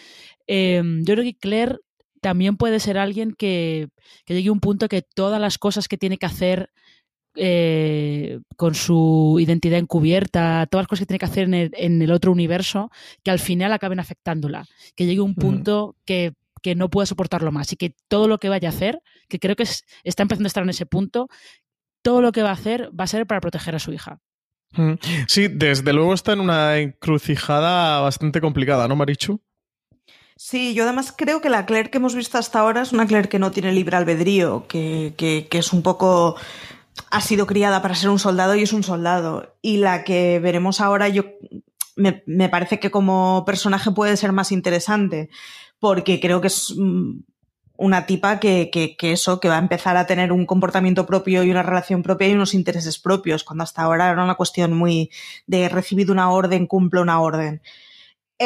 [0.48, 1.76] eh, yo creo que Claire
[2.20, 3.88] también puede ser alguien que,
[4.24, 6.70] que llegue a un punto que todas las cosas que tiene que hacer
[7.36, 12.00] eh, con su identidad encubierta, todas las cosas que tiene que hacer en el, en
[12.02, 12.90] el otro universo,
[13.22, 14.66] que al final acaben afectándola.
[14.94, 18.38] Que llegue a un punto que, que no pueda soportarlo más y que todo lo
[18.38, 21.28] que vaya a hacer, que creo que es- está empezando a estar en ese punto,
[22.02, 24.20] todo lo que va a hacer va a ser para proteger a su hija.
[25.28, 29.40] Sí, desde luego está en una encrucijada bastante complicada, ¿no, Marichu?
[30.36, 33.28] Sí, yo además creo que la Claire que hemos visto hasta ahora es una Claire
[33.28, 36.34] que no tiene libre albedrío, que, que, que es un poco...
[37.10, 39.56] ha sido criada para ser un soldado y es un soldado.
[39.62, 41.24] Y la que veremos ahora yo
[41.96, 45.30] me, me parece que como personaje puede ser más interesante,
[45.78, 47.20] porque creo que es mm,
[47.76, 51.42] una tipa que, que, que eso, que va a empezar a tener un comportamiento propio
[51.42, 55.10] y una relación propia y unos intereses propios, cuando hasta ahora era una cuestión muy
[55.46, 57.62] de he recibido una orden, cumplo una orden.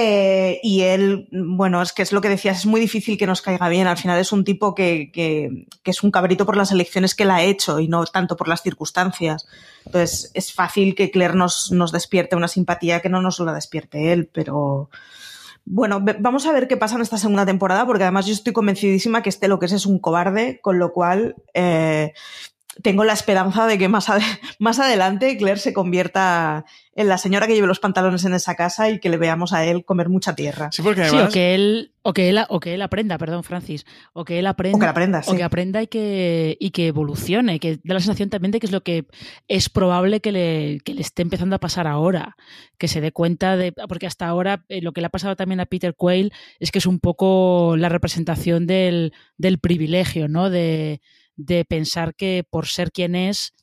[0.00, 3.42] Eh, y él, bueno, es que es lo que decías, es muy difícil que nos
[3.42, 3.88] caiga bien.
[3.88, 7.32] Al final es un tipo que, que, es un cabrito por las elecciones que él
[7.32, 9.48] ha hecho y no tanto por las circunstancias.
[9.84, 14.12] Entonces es fácil que Claire nos, nos despierte una simpatía que no nos la despierte
[14.12, 14.88] él, pero
[15.64, 19.22] bueno, vamos a ver qué pasa en esta segunda temporada, porque además yo estoy convencidísima
[19.22, 22.12] que este lo que es es un cobarde, con lo cual eh,
[22.82, 24.20] tengo la esperanza de que más, ad
[24.58, 26.64] más adelante Claire se convierta
[26.94, 29.64] en la señora que lleve los pantalones en esa casa y que le veamos a
[29.64, 30.70] él comer mucha tierra.
[30.72, 31.22] Sí, porque además...
[31.22, 34.38] sí, o que él o que él o que él aprenda, perdón, Francis, o que
[34.38, 35.30] él aprenda o que aprenda, sí.
[35.30, 38.66] o que aprenda y que y que evolucione, que da la sensación también de que
[38.66, 39.06] es lo que
[39.46, 42.36] es probable que le, que le esté empezando a pasar ahora,
[42.78, 45.60] que se dé cuenta de porque hasta ahora eh, lo que le ha pasado también
[45.60, 50.50] a Peter Quayle es que es un poco la representación del, del privilegio, ¿no?
[50.50, 51.00] De,
[51.38, 53.54] de pensar que por ser quien es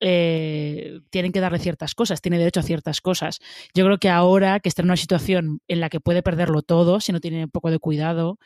[0.00, 3.38] eh, tienen que darle ciertas cosas, tiene derecho a ciertas cosas.
[3.72, 6.98] Yo creo que ahora que está en una situación en la que puede perderlo todo,
[6.98, 8.38] si no tiene un poco de cuidado,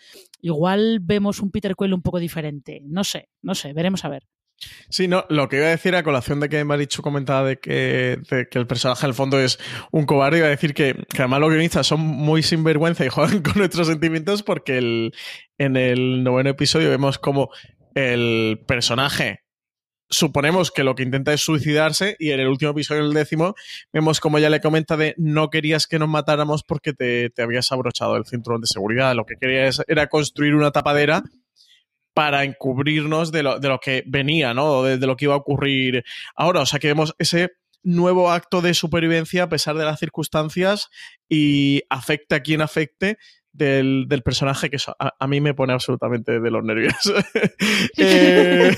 [0.43, 2.83] igual vemos un Peter Quill un poco diferente.
[2.85, 4.25] No sé, no sé, veremos a ver.
[4.89, 8.19] Sí, no, lo que iba a decir a colación de que Marichu comentaba de que,
[8.31, 9.59] de que el personaje en el fondo es
[9.91, 13.43] un cobarde, iba a decir que, que además los guionistas son muy sinvergüenza y juegan
[13.43, 15.15] con nuestros sentimientos porque el,
[15.59, 17.51] en el noveno episodio vemos como
[17.97, 19.41] el personaje
[20.09, 23.55] suponemos que lo que intenta es suicidarse y en el último episodio, el décimo,
[23.93, 27.73] vemos como ella le comenta de no querías que nos matáramos porque te, te habías
[27.73, 29.15] abrochado el cinturón de seguridad.
[29.15, 31.25] Lo que querías era construir una tapadera
[32.15, 34.83] para encubrirnos de lo, de lo que venía, ¿no?
[34.83, 36.05] De, de, lo que iba a ocurrir
[36.35, 36.61] ahora.
[36.61, 40.89] O sea que vemos ese nuevo acto de supervivencia a pesar de las circunstancias
[41.29, 43.19] y afecte a quien afecte,
[43.57, 46.95] del, del, personaje que eso a, a, mí me pone absolutamente de los nervios.
[47.97, 48.77] eh,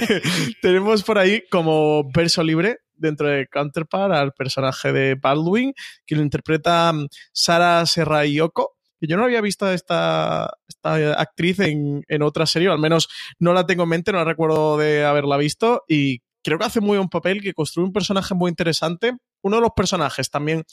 [0.63, 5.73] tenemos por ahí como verso libre dentro de Counterpart al personaje de Baldwin,
[6.07, 8.77] que lo interpreta mm, Sara Serrayoko.
[9.01, 13.09] Que yo no había visto esta, esta actriz en, en, otra serie, o al menos
[13.39, 16.97] no la tengo en mente, no recuerdo de haberla visto, y creo que hace muy
[16.97, 19.13] buen papel, que construye un personaje muy interesante.
[19.43, 20.65] Uno de los personajes también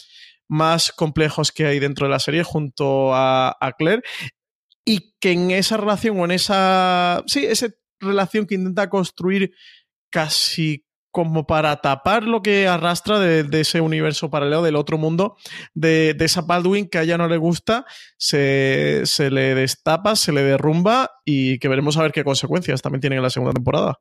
[0.47, 4.03] más complejos que hay dentro de la serie junto a, a, Claire
[4.83, 7.67] y que en esa relación o en esa sí esa
[7.99, 9.51] relación que intenta construir
[10.11, 15.37] casi como para tapar lo que arrastra de, ese universo paralelo del otro mundo
[15.73, 17.85] de, de, esa Baldwin que a ella no le gusta
[18.17, 22.99] se, se le destapa se le derrumba y que veremos a ver qué consecuencias también
[22.99, 23.97] tiene en la segunda temporada.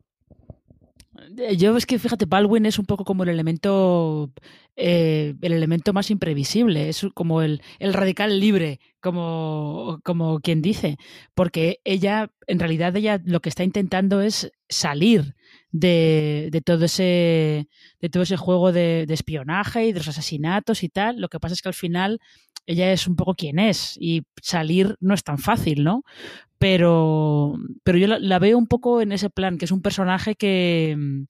[1.56, 4.32] Yo es que fíjate, Baldwin es un poco como el elemento
[4.76, 10.96] eh, el elemento más imprevisible, es como el, el radical libre, como, como quien dice,
[11.34, 15.34] porque ella, en realidad, ella lo que está intentando es salir
[15.70, 17.68] de, de todo ese
[18.00, 21.20] de todo ese juego de, espionaje y de los asesinatos y tal.
[21.20, 22.20] Lo que pasa es que al final
[22.66, 26.04] ella es un poco quien es y salir no es tan fácil, ¿no?
[26.58, 31.24] Pero, pero yo la, veo un poco en ese plan, que es un personaje que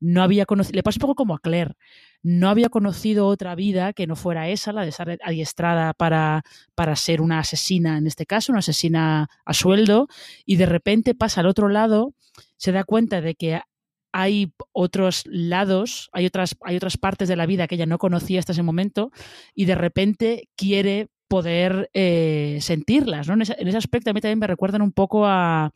[0.00, 1.74] no había conocido, le pasa un poco como a Claire,
[2.22, 6.42] no había conocido otra vida que no fuera esa, la de estar adiestrada para,
[6.74, 10.08] para ser una asesina, en este caso, una asesina a sueldo,
[10.44, 12.14] y de repente pasa al otro lado,
[12.56, 13.60] se da cuenta de que
[14.12, 18.38] hay otros lados, hay otras, hay otras partes de la vida que ella no conocía
[18.38, 19.10] hasta ese momento,
[19.54, 23.26] y de repente quiere poder eh, sentirlas.
[23.26, 23.34] ¿no?
[23.34, 25.72] En, ese, aspecto a mí también me recuerdan un poco a,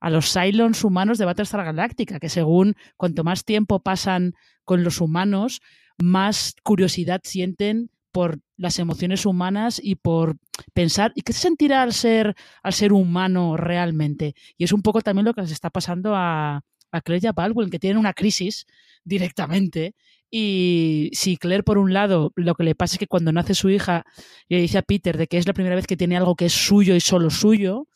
[0.00, 4.34] a los Cylons humanos de Battlestar Galactica, que según cuanto más tiempo pasan
[4.66, 5.62] con los humanos,
[5.96, 10.36] más curiosidad sienten por las emociones humanas y por
[10.74, 15.00] pensar y qué se sentirá al ser al ser humano realmente y es un poco
[15.00, 18.14] también lo que les está pasando a, a Claire y a Baldwin que tienen una
[18.14, 18.66] crisis
[19.04, 19.94] directamente
[20.30, 23.70] y si Claire por un lado lo que le pasa es que cuando nace su
[23.70, 24.04] hija
[24.48, 26.52] le dice a Peter de que es la primera vez que tiene algo que es
[26.52, 27.86] suyo y solo suyo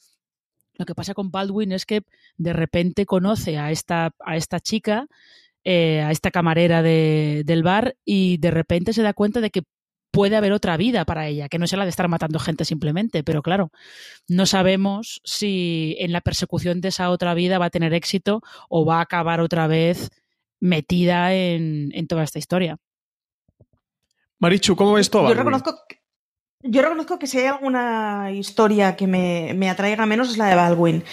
[0.75, 2.03] lo que pasa con Baldwin es que
[2.37, 5.07] de repente conoce a esta a esta chica
[5.65, 9.63] eh, a esta camarera de, del bar y de repente se da cuenta de que
[10.11, 13.25] puede haber otra vida para ella, que no sea la de estar matando gente simplemente,
[13.25, 13.71] pero claro,
[14.29, 18.85] no sabemos si en la persecución de esa otra vida va a tener éxito o
[18.85, 20.11] va a acabar otra vez
[20.63, 22.79] metida en, en toda esta historia.
[24.39, 25.29] Marichu, ¿cómo ves todo?
[25.29, 25.77] Yo reconozco,
[26.63, 30.55] yo reconozco que si hay alguna historia que me, me atraiga menos es la de
[30.55, 31.05] Baldwin.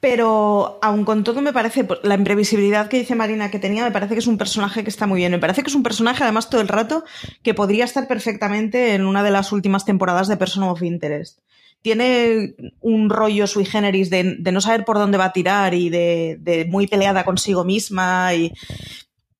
[0.00, 4.14] Pero aun con todo me parece, la imprevisibilidad que dice Marina que tenía, me parece
[4.14, 5.32] que es un personaje que está muy bien.
[5.32, 7.04] Me parece que es un personaje además todo el rato
[7.42, 11.40] que podría estar perfectamente en una de las últimas temporadas de Person of Interest.
[11.82, 16.66] Tiene un rollo sui generis de, no saber por dónde va a tirar y de,
[16.68, 18.52] muy peleada consigo misma y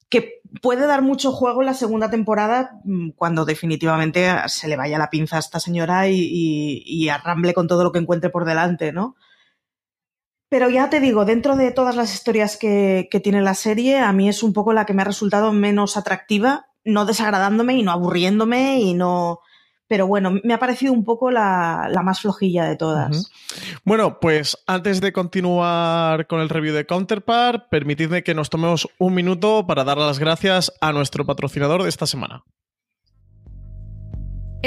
[0.09, 2.81] que puede dar mucho juego en la segunda temporada
[3.16, 7.92] cuando definitivamente se le vaya la pinza a esta señora y, arramble con todo lo
[7.92, 9.16] que encuentre por delante, ¿no?
[10.48, 14.29] Pero ya te digo, dentro de todas las historias que, tiene la serie, a mí
[14.29, 18.81] es un poco la que me ha resultado menos atractiva, no desagradándome y no aburriéndome
[18.81, 19.40] y no...
[19.88, 23.31] Pero bueno, me ha parecido un poco la, más flojilla de todas.
[23.85, 29.14] Bueno, pues antes de continuar con el review de Counterpart, permitidme que nos tomemos un
[29.14, 32.44] minuto para dar las gracias a nuestro patrocinador de esta semana.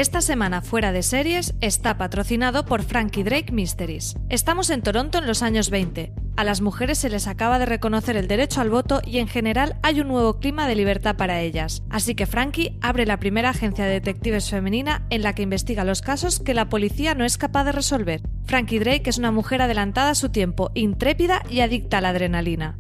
[0.02, 4.16] Esta semana fuera de series está patrocinado por Frankie Drake Mysteries.
[4.30, 6.12] Estamos en Toronto en los años 20.
[6.36, 9.78] A las mujeres se les acaba de reconocer el derecho al voto y en general
[9.84, 11.84] hay un nuevo clima de libertad para ellas.
[11.92, 16.02] Así que Frankie abre la primera agencia de detectives femenina en la que investiga los
[16.02, 18.24] casos que la policía no es capaz de resolver.
[18.46, 22.76] Frankie Drake es una mujer adelantada a su tiempo, intrépida y adicta a la adrenalina.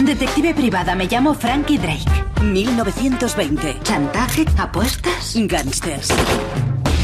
[0.00, 2.04] Detective privada, me llamo Frankie Drake.
[2.42, 3.78] 1920.
[3.82, 6.08] Chantaje, apuestas, Gangsters.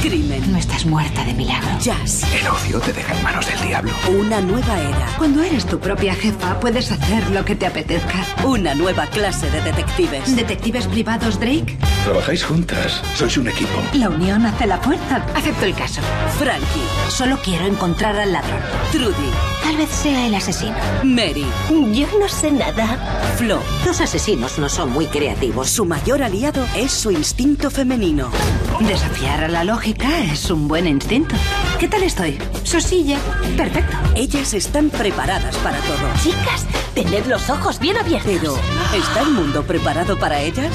[0.03, 0.50] Crimen.
[0.50, 1.68] No estás muerta de milagro.
[1.79, 2.24] Jazz.
[2.33, 3.92] El ocio te deja en manos del diablo.
[4.09, 5.07] Una nueva era.
[5.18, 8.24] Cuando eres tu propia jefa, puedes hacer lo que te apetezca.
[8.44, 10.35] Una nueva clase de detectives.
[10.35, 11.76] ¿Detectives privados, Drake?
[12.05, 13.03] Trabajáis juntas.
[13.14, 13.79] Sois un equipo.
[13.92, 15.24] La unión hace la fuerza.
[15.35, 16.00] Acepto el caso.
[16.38, 17.11] Frankie.
[17.11, 18.61] Solo quiero encontrar al ladrón.
[18.92, 19.50] Trudy.
[19.71, 20.75] Tal vez sea el asesino.
[21.05, 21.47] Mary.
[21.93, 22.99] Yo no sé nada.
[23.37, 23.61] Flo.
[23.87, 25.71] Los asesinos no son muy creativos.
[25.71, 28.33] Su mayor aliado es su instinto femenino.
[28.81, 31.37] Desafiar a la lógica es un buen instinto.
[31.79, 32.37] ¿Qué tal estoy?
[32.65, 33.19] Sosilla.
[33.57, 33.97] Perfecto.
[34.17, 36.11] Ellas están preparadas para todo.
[36.21, 38.27] Chicas, tened los ojos bien abiertos.
[38.27, 38.57] Pero,
[38.93, 40.73] ¿está el mundo preparado para ellas?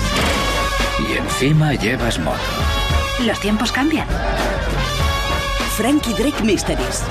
[1.10, 2.40] Y encima llevas moto.
[3.26, 4.08] Los tiempos cambian.
[5.76, 7.04] Frankie Drake Mysteries.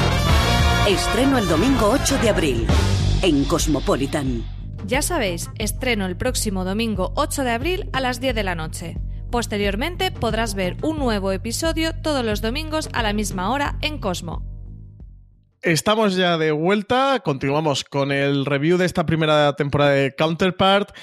[0.88, 2.66] Estreno el domingo 8 de abril
[3.23, 4.44] en Cosmopolitan.
[4.87, 8.99] Ya sabéis, estreno el próximo domingo 8 de abril a las 10 de la noche.
[9.31, 14.44] Posteriormente podrás ver un nuevo episodio todos los domingos a la misma hora en Cosmo.
[15.62, 20.94] Estamos ya de vuelta, continuamos con el review de esta primera temporada de Counterpart.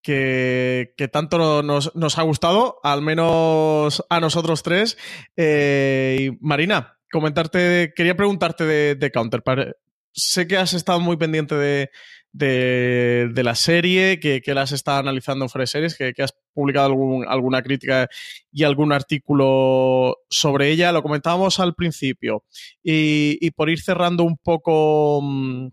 [0.00, 4.98] Que, que, tanto nos, nos, ha gustado, al menos a nosotros tres.
[5.34, 9.76] Eh, Marina, comentarte, quería preguntarte de, de, Counterpart.
[10.12, 11.90] Sé que has estado muy pendiente de,
[12.32, 16.34] de, de la serie, que, que, la has estado analizando en Series, que, que has
[16.52, 18.08] publicado algún, alguna crítica
[18.50, 20.90] y algún artículo sobre ella.
[20.90, 22.44] Lo comentábamos al principio.
[22.82, 25.72] Y, y por ir cerrando un poco, un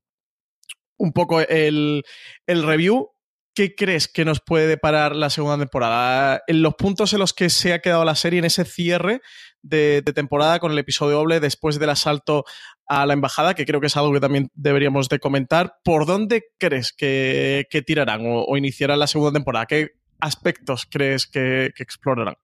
[1.14, 2.04] poco el,
[2.46, 3.11] el review,
[3.54, 6.42] ¿qué crees que nos puede deparar la segunda temporada?
[6.48, 9.22] En los puntos en los que se ha quedado la serie, en ese cierre
[9.62, 12.46] de, temporada con el episodio doble después del asalto
[12.88, 16.44] a la embajada, que creo que es algo que también deberíamos de comentar, ¿por dónde
[16.58, 19.66] crees que, que tirarán o, iniciarán la segunda temporada?
[19.66, 22.36] ¿Qué aspectos crees que explorarán?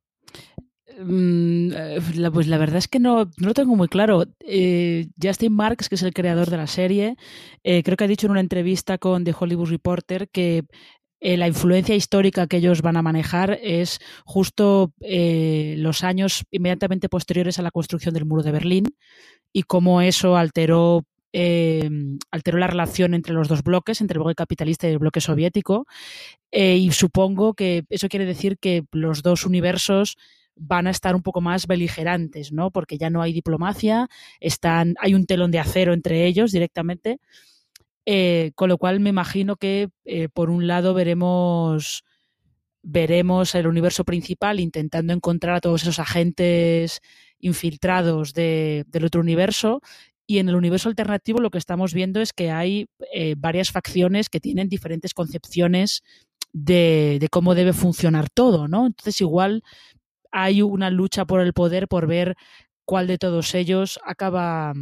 [0.99, 1.69] Mm,
[2.15, 4.25] la, pues la verdad es que no, no lo tengo muy claro.
[4.39, 7.15] Eh, Justin Marks, que es el creador de la serie,
[7.63, 10.65] eh, creo que ha dicho en una entrevista con The Hollywood Reporter que
[11.19, 17.09] eh, la influencia histórica que ellos van a manejar es justo eh, los años inmediatamente
[17.09, 18.85] posteriores a la construcción del muro de Berlín
[19.53, 21.89] y cómo eso alteró eh,
[22.31, 25.85] alteró la relación entre los dos bloques, entre el bloque capitalista y el bloque soviético.
[26.51, 30.17] Eh, y supongo que eso quiere decir que los dos universos
[30.59, 32.71] van a estar un poco más beligerantes, ¿no?
[32.71, 34.07] Porque ya no hay diplomacia,
[34.39, 37.19] están, hay un telón de acero entre ellos directamente.
[38.09, 42.05] Eh, con lo cual me imagino que eh, por un lado veremos
[42.81, 47.01] veremos el universo principal intentando encontrar a todos esos agentes
[47.39, 49.81] infiltrados de, del otro universo
[50.25, 54.29] y en el universo alternativo lo que estamos viendo es que hay eh, varias facciones
[54.29, 56.01] que tienen diferentes concepciones
[56.53, 58.87] de, de, cómo debe funcionar todo, ¿no?
[58.87, 59.63] Entonces igual
[60.31, 62.35] hay una lucha por el poder por ver
[62.85, 64.73] cuál de todos ellos acaba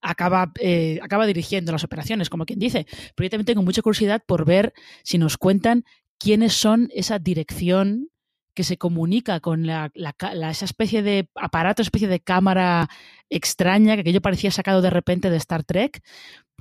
[0.00, 2.86] acaba, eh, acaba dirigiendo las operaciones, como quien dice.
[3.14, 4.72] Pero yo también tengo mucha curiosidad por ver
[5.02, 5.84] si nos cuentan
[6.18, 8.08] quiénes son esa dirección
[8.54, 12.88] que se comunica con la, la, la, esa especie de aparato, especie de cámara
[13.30, 16.02] extraña que aquello parecía sacado de repente de Star Trek.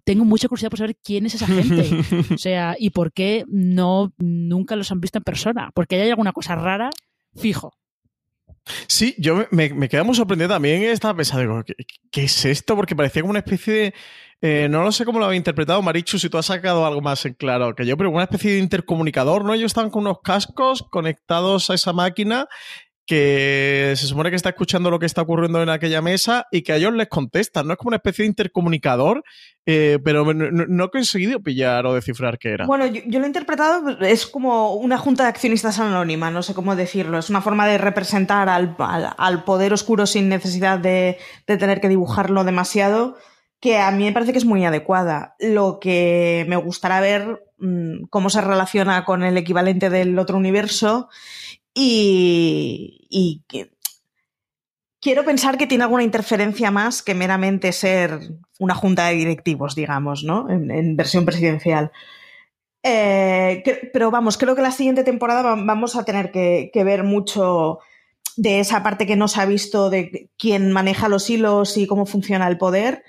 [0.04, 1.90] Tengo mucha curiosidad por saber quién es esa gente.
[2.34, 5.72] o sea, y por qué no nunca los han visto en persona.
[5.74, 6.92] Porque hay alguna cosa rara,
[7.38, 7.74] fijo.
[8.88, 10.84] Sí, yo me, me quedé muy sorprendido también.
[10.84, 11.74] Estaba pensando, ¿qué,
[12.12, 12.76] ¿qué, es esto?
[12.76, 13.94] Porque parecía como una especie de.
[14.40, 17.26] Eh, no lo sé cómo lo había interpretado, Marichu, si tú has sacado algo más
[17.26, 19.56] en claro que yo, pero una especie de intercomunicador, ¿no?
[19.56, 22.48] Ellos estaban con unos cascos conectados a esa máquina
[23.08, 26.74] que se supone que está escuchando lo que está ocurriendo en aquella mesa y que
[26.74, 27.74] a ellos les contestan, ¿no?
[27.74, 29.24] Es como una especie de intercomunicador,
[29.66, 32.66] eh, pero no, no, he conseguido pillar o descifrar qué era.
[32.66, 36.76] Bueno, yo, lo he interpretado, es como una junta de accionistas anónima, no sé cómo
[36.76, 41.80] decirlo, es una forma de representar al, al, poder oscuro sin necesidad de, de tener
[41.80, 43.16] que dibujarlo demasiado
[43.62, 45.36] que a mí me parece que es muy adecuada.
[45.40, 51.10] Lo que me gustará ver mmm, cómo se relaciona con el equivalente del otro universo
[51.80, 53.44] y,
[55.00, 58.20] quiero pensar que tiene alguna interferencia más que meramente ser
[58.60, 60.50] una junta de directivos, digamos, ¿no?
[60.50, 61.92] En, versión presidencial.
[62.82, 63.64] Eh,
[63.94, 67.80] pero vamos, creo que la siguiente temporada vamos a tener que, ver mucho
[68.36, 72.06] de esa parte que no se ha visto de quién maneja los hilos y cómo
[72.06, 73.04] funciona el poder.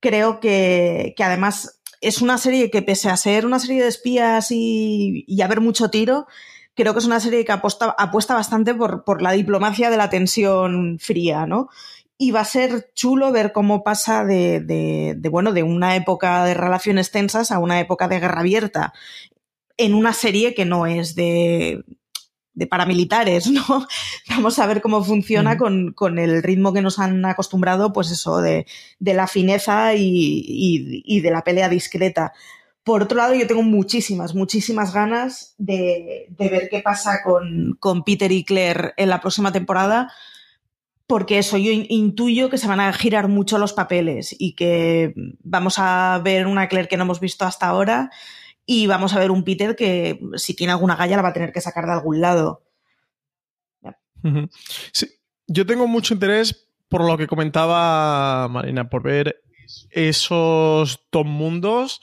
[0.00, 4.50] Creo que, que además es una serie que, pese a ser una serie de espías
[4.50, 6.26] y, y haber mucho tiro,
[6.74, 10.10] creo que es una serie que aposta, apuesta bastante por, por la diplomacia de la
[10.10, 11.68] tensión fría, ¿no?
[12.16, 16.44] Y va a ser chulo ver cómo pasa de, de, de, bueno, de una época
[16.44, 18.92] de relaciones tensas a una época de guerra abierta
[19.76, 21.84] en una serie que no es de,
[22.54, 23.86] de paramilitares, ¿no?
[24.28, 25.58] Vamos a ver cómo funciona mm.
[25.58, 28.66] con, con, el ritmo que nos han acostumbrado, pues eso, de,
[28.98, 32.32] de la fineza y, y, y, de la pelea discreta.
[32.84, 38.30] Por otro lado, yo tengo muchísimas, muchísimas ganas de, ver qué pasa con, con, Peter
[38.30, 40.12] y Claire en la próxima temporada,
[41.06, 45.78] porque eso, yo intuyo que se van a girar mucho los papeles y que vamos
[45.78, 48.10] a ver una Claire que no hemos visto hasta ahora
[48.66, 51.52] y vamos a ver un Peter que si tiene alguna galla la va a tener
[51.52, 52.62] que sacar de algún lado.
[54.92, 55.08] Sí,
[55.46, 59.42] yo tengo mucho interés por lo que comentaba Marina, por ver
[59.90, 62.00] esos dos mundos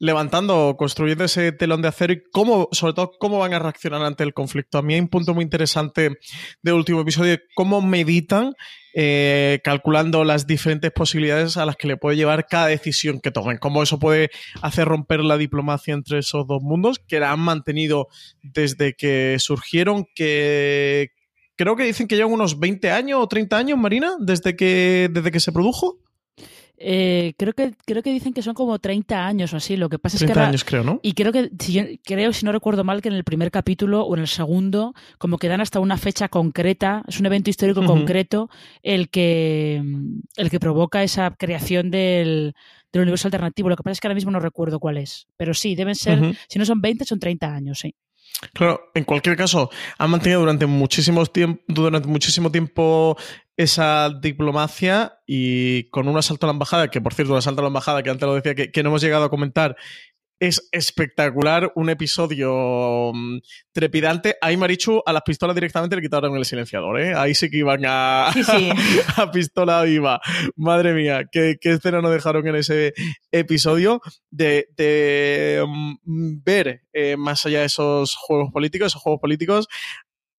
[0.00, 4.24] levantando, construyendo ese telón de acero y cómo, sobre todo, cómo van a reaccionar ante
[4.24, 4.78] el conflicto.
[4.78, 6.18] A mí hay un punto muy interesante
[6.62, 8.54] del último episodio, cómo meditan
[8.94, 13.58] eh, calculando las diferentes posibilidades a las que le puede llevar cada decisión que tomen,
[13.58, 14.30] cómo eso puede
[14.62, 18.08] hacer romper la diplomacia entre esos dos mundos, que la han mantenido
[18.42, 21.10] desde que surgieron, que
[21.56, 25.30] creo que dicen que llevan unos 20 años o 30 años, Marina, desde que, desde
[25.30, 25.98] que se produjo.
[26.82, 29.76] Eh, creo que creo que dicen que son como 30 años o así.
[29.76, 30.40] Lo que pasa es 30 que.
[30.40, 30.98] Ahora, años, creo, ¿no?
[31.02, 34.02] Y creo que, si yo, creo, si no recuerdo mal, que en el primer capítulo
[34.02, 37.80] o en el segundo, como que dan hasta una fecha concreta, es un evento histórico
[37.80, 37.86] uh -huh.
[37.86, 38.48] concreto
[38.82, 39.82] el que,
[40.36, 42.54] el que provoca esa creación del,
[42.92, 43.68] del universo alternativo.
[43.68, 45.26] Lo que pasa es que ahora mismo no recuerdo cuál es.
[45.36, 46.38] Pero sí, deben ser, uh -huh.
[46.48, 47.94] si no son 20, son 30 años, sí.
[48.54, 53.16] Claro, en cualquier caso, han mantenido durante muchísimo tiempo, durante muchísimo tiempo
[53.60, 57.64] esa diplomacia y con un asalto a la embajada, que por cierto, un asalto a
[57.64, 59.76] la embajada, que antes lo decía, que, que no hemos llegado a comentar,
[60.40, 63.40] es espectacular, un episodio mm,
[63.72, 64.36] trepidante.
[64.40, 67.12] Ahí Marichu a las pistolas directamente le quitaron el silenciador, ¿eh?
[67.14, 68.70] Ahí sí que iban a, Sí, sí.
[69.18, 70.22] a pistola viva.
[70.56, 72.94] Madre mía, qué, qué escena nos dejaron en ese
[73.30, 74.00] episodio
[74.30, 79.68] de, de, mm, ver eh, más allá de esos juegos políticos, esos juegos políticos,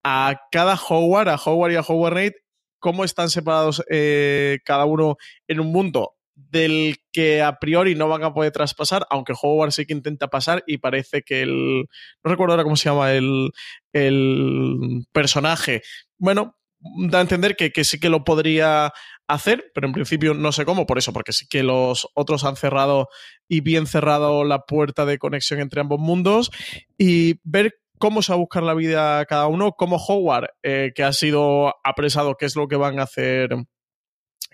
[0.03, 2.33] a cada Howard, a Howard y a Howard Knight,
[2.81, 5.15] cómo están separados eh, cada uno
[5.47, 9.85] en un mundo del que a priori no van a poder traspasar, aunque Howard sí
[9.85, 11.85] que intenta pasar y parece que el...
[12.23, 13.51] No recuerdo ahora cómo se llama el,
[13.93, 15.83] el personaje.
[16.17, 16.57] Bueno,
[17.09, 18.91] da a entender que, que sí que lo podría
[19.27, 22.55] hacer, pero en principio no sé cómo, por eso, porque sí que los otros han
[22.55, 23.07] cerrado
[23.47, 26.51] y bien cerrado la puerta de conexión entre ambos mundos
[26.97, 31.03] y ver cómo se va a buscar la vida cada uno, cómo Howard, eh, que
[31.03, 33.55] ha sido apresado, qué es lo que van a hacer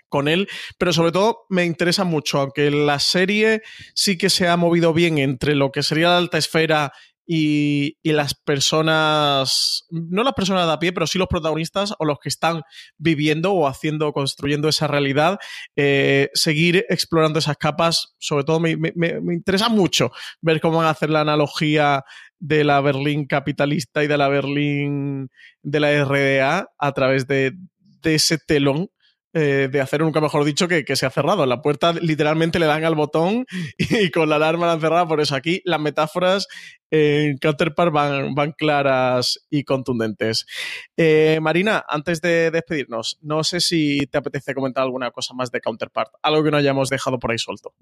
[0.08, 3.62] con él, pero sobre todo me interesa mucho, aunque la serie
[3.94, 6.92] sí que se ha movido bien entre lo que sería la alta esfera
[7.30, 12.18] y, las personas, no las personas de a pie, pero sí los protagonistas o los
[12.20, 12.62] que están
[12.96, 15.38] viviendo o haciendo, construyendo esa realidad,
[15.76, 20.90] eh, seguir explorando esas capas, sobre todo me, me, interesa mucho ver cómo van a
[20.90, 22.02] hacer la analogía
[22.38, 25.30] de la Berlín capitalista y de la Berlín
[25.62, 27.52] de la RDA a través de,
[28.02, 28.90] de ese telón
[29.40, 31.46] eh, de hacer nunca mejor dicho que, que, se ha cerrado.
[31.46, 33.46] La puerta literalmente le dan al botón
[33.78, 35.06] y con la alarma la han cerrado.
[35.06, 36.48] Por eso aquí las metáforas
[36.90, 40.44] en Counterpart van, van claras y contundentes.
[40.96, 45.60] Eh, Marina, antes de despedirnos, no sé si te apetece comentar alguna cosa más de
[45.60, 47.74] Counterpart, algo que no hayamos dejado por ahí suelto.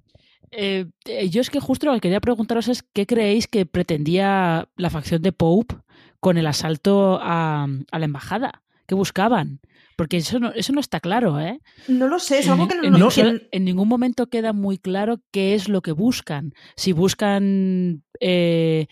[0.50, 0.86] Eh,
[1.30, 5.22] yo es que justo lo que quería preguntaros es qué creéis que pretendía la facción
[5.22, 5.76] de Pope
[6.20, 8.62] con el asalto a, a la embajada.
[8.86, 9.60] ¿Qué buscaban?
[9.96, 11.60] Porque eso no, eso no está claro, ¿eh?
[11.88, 13.08] No lo sé, es algo que no, en, no,
[13.50, 16.52] en ningún momento queda muy claro qué es lo que buscan.
[16.76, 18.88] Si buscan eh,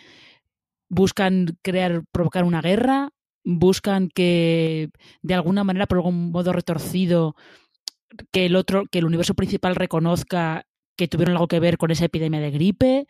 [0.89, 3.11] buscan crear, provocar una guerra,
[3.45, 4.91] buscan que
[5.23, 7.37] de alguna manera, por algún modo retorcido,
[8.31, 12.05] que el otro, que el universo principal reconozca que tuvieron algo que ver con esa
[12.05, 13.07] epidemia de gripe.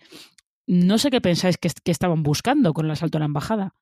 [0.67, 3.75] No sé qué pensáis que, que estaban buscando con el asalto a la embajada.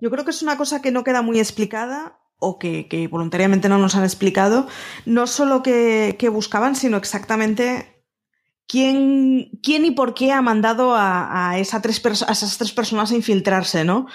[0.00, 3.78] Yo creo que es una cosa que no queda muy explicada o que, voluntariamente no
[3.78, 4.66] nos han explicado,
[5.06, 8.04] no solo que, que buscaban, sino exactamente
[8.66, 14.06] quién, quién y por qué ha mandado a esas tres personas a infiltrarse, ¿no?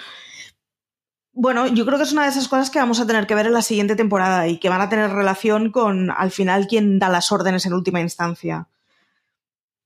[1.40, 3.46] Bueno, yo creo que es una de esas cosas que vamos a tener que ver
[3.46, 7.08] en la siguiente temporada y que van a tener relación con, al final, quién da
[7.08, 8.68] las órdenes en última instancia.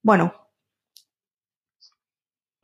[0.03, 0.33] Bueno.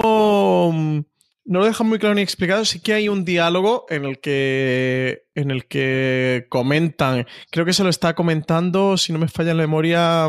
[0.02, 1.07] Um
[1.48, 2.64] no lo dejan muy claro ni explicado.
[2.66, 5.24] Sí que hay un diálogo en el que.
[5.34, 7.26] en el que comentan.
[7.50, 10.28] Creo que se lo está comentando, si no me falla la memoria,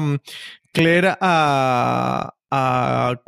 [0.71, 2.35] Claire a.
[2.49, 3.21] a.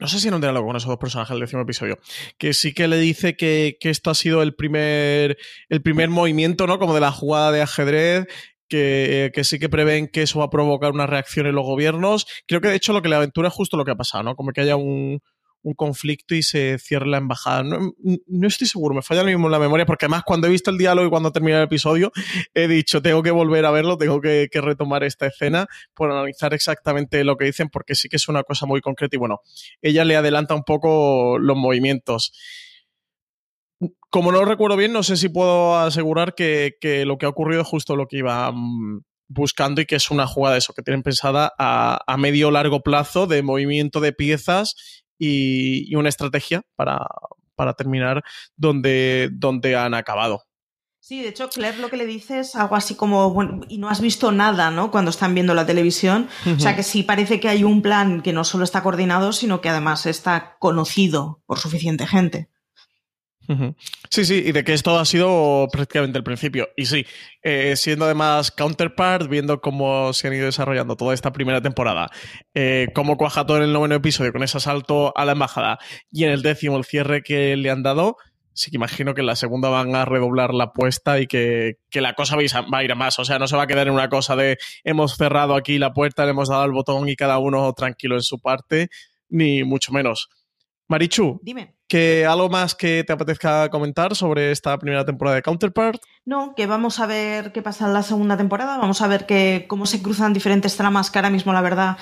[0.00, 1.98] No sé si era un diálogo con esos dos personajes del décimo episodio.
[2.38, 5.36] Que sí que le dice que, que, esto ha sido el primer.
[5.68, 6.78] el primer movimiento, ¿no?
[6.78, 8.26] Como de la jugada de ajedrez.
[8.68, 12.26] Que, que, sí que prevén que eso va a provocar una reacción en los gobiernos.
[12.46, 14.36] Creo que de hecho lo que le aventura es justo lo que ha pasado, ¿no?
[14.36, 15.22] Como que haya un,
[15.62, 17.62] un conflicto y se cierre la embajada.
[17.62, 17.92] No,
[18.26, 20.70] no, estoy seguro, me falla lo mismo en la memoria, porque además cuando he visto
[20.70, 22.12] el diálogo y cuando terminé el episodio,
[22.54, 27.22] he dicho, tengo que volver a verlo, tengo que, retomar esta escena por analizar exactamente
[27.22, 29.40] lo que dicen, porque sí que es una cosa muy concreta y bueno,
[29.82, 32.32] ella le adelanta un poco los movimientos.
[34.10, 37.28] Como no lo recuerdo bien, no sé si puedo asegurar que, que lo que ha
[37.28, 40.72] ocurrido es justo lo que iba um, buscando y que es una jugada de eso
[40.72, 46.08] que tienen pensada a, a medio largo plazo de movimiento de piezas y, y una
[46.08, 46.98] estrategia para,
[47.54, 48.22] para terminar
[48.56, 50.44] donde, donde han acabado.
[51.00, 53.88] Sí, de hecho, Claire lo que le dice es algo así como, bueno, y no
[53.88, 54.90] has visto nada, ¿no?
[54.90, 56.28] Cuando están viendo la televisión.
[56.44, 56.56] Uh -huh.
[56.56, 59.62] O sea, que sí parece que hay un plan que no solo está coordinado, sino
[59.62, 62.50] que además está conocido por suficiente gente.
[63.48, 63.74] Uh -huh.
[64.10, 66.68] Sí, sí, y de que esto ha sido prácticamente el principio.
[66.76, 67.06] Y sí,
[67.42, 72.10] eh, siendo además Counterpart, viendo cómo se han ido desarrollando toda esta primera temporada,
[72.54, 75.78] eh, cómo cuaja todo en el noveno episodio con ese asalto a la embajada
[76.10, 78.16] y en el décimo el cierre que le han dado,
[78.52, 82.00] sí que imagino que en la segunda van a redoblar la apuesta y que, que
[82.02, 82.42] la cosa va
[82.78, 83.18] a ir a más.
[83.18, 85.92] O sea, no se va a quedar en una cosa de hemos cerrado aquí la
[85.94, 88.88] puerta, le hemos dado el botón y cada uno tranquilo en su parte,
[89.28, 90.28] ni mucho menos.
[90.88, 91.77] Marichu, dime.
[91.88, 96.02] ¿Que algo más que te apetezca comentar sobre esta primera temporada de Counterpart?
[96.26, 99.26] No, que vamos a ver qué pasa en la segunda temporada, vamos a ver
[99.66, 101.96] cómo se cruzan diferentes tramas que ahora mismo, la verdad,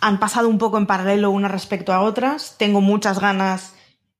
[0.00, 2.56] han pasado un poco en paralelo unas respecto a otras.
[2.58, 3.74] Tengo muchas ganas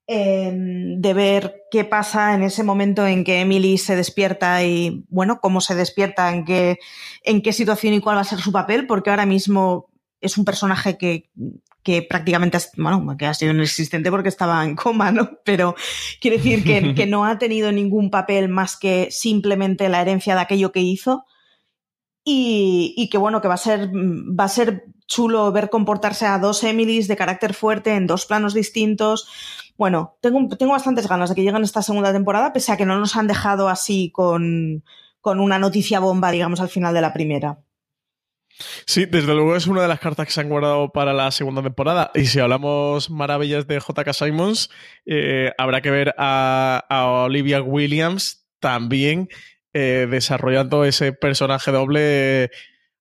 [0.06, 5.38] eh, de ver qué pasa en ese momento en que Emily se despierta y, bueno,
[5.40, 6.78] cómo se despierta, en qué,
[7.22, 9.90] en qué situación y cuál va a ser su papel, porque ahora mismo
[10.24, 11.30] es un personaje que
[11.84, 15.38] que prácticamente, bueno, que ha sido inexistente porque estaba en coma, ¿no?
[15.44, 15.76] Pero
[16.20, 20.40] quiere decir que, que no ha tenido ningún papel más que simplemente la herencia de
[20.40, 21.26] aquello que hizo.
[22.24, 26.38] Y, y, que bueno, que va a ser, va a ser chulo ver comportarse a
[26.38, 29.28] dos Emilys de carácter fuerte en dos planos distintos.
[29.76, 32.98] Bueno, tengo, tengo bastantes ganas de que lleguen esta segunda temporada, pese a que no
[32.98, 34.84] nos han dejado así con,
[35.20, 37.58] con una noticia bomba, digamos, al final de la primera.
[38.86, 41.62] Sí, desde luego es una de las cartas que se han guardado para la segunda
[41.62, 42.10] temporada.
[42.14, 44.70] Y si hablamos maravillas de JK Simons,
[45.06, 49.28] eh, habrá que ver a, a, Olivia Williams también
[49.72, 52.50] eh, desarrollando ese personaje doble.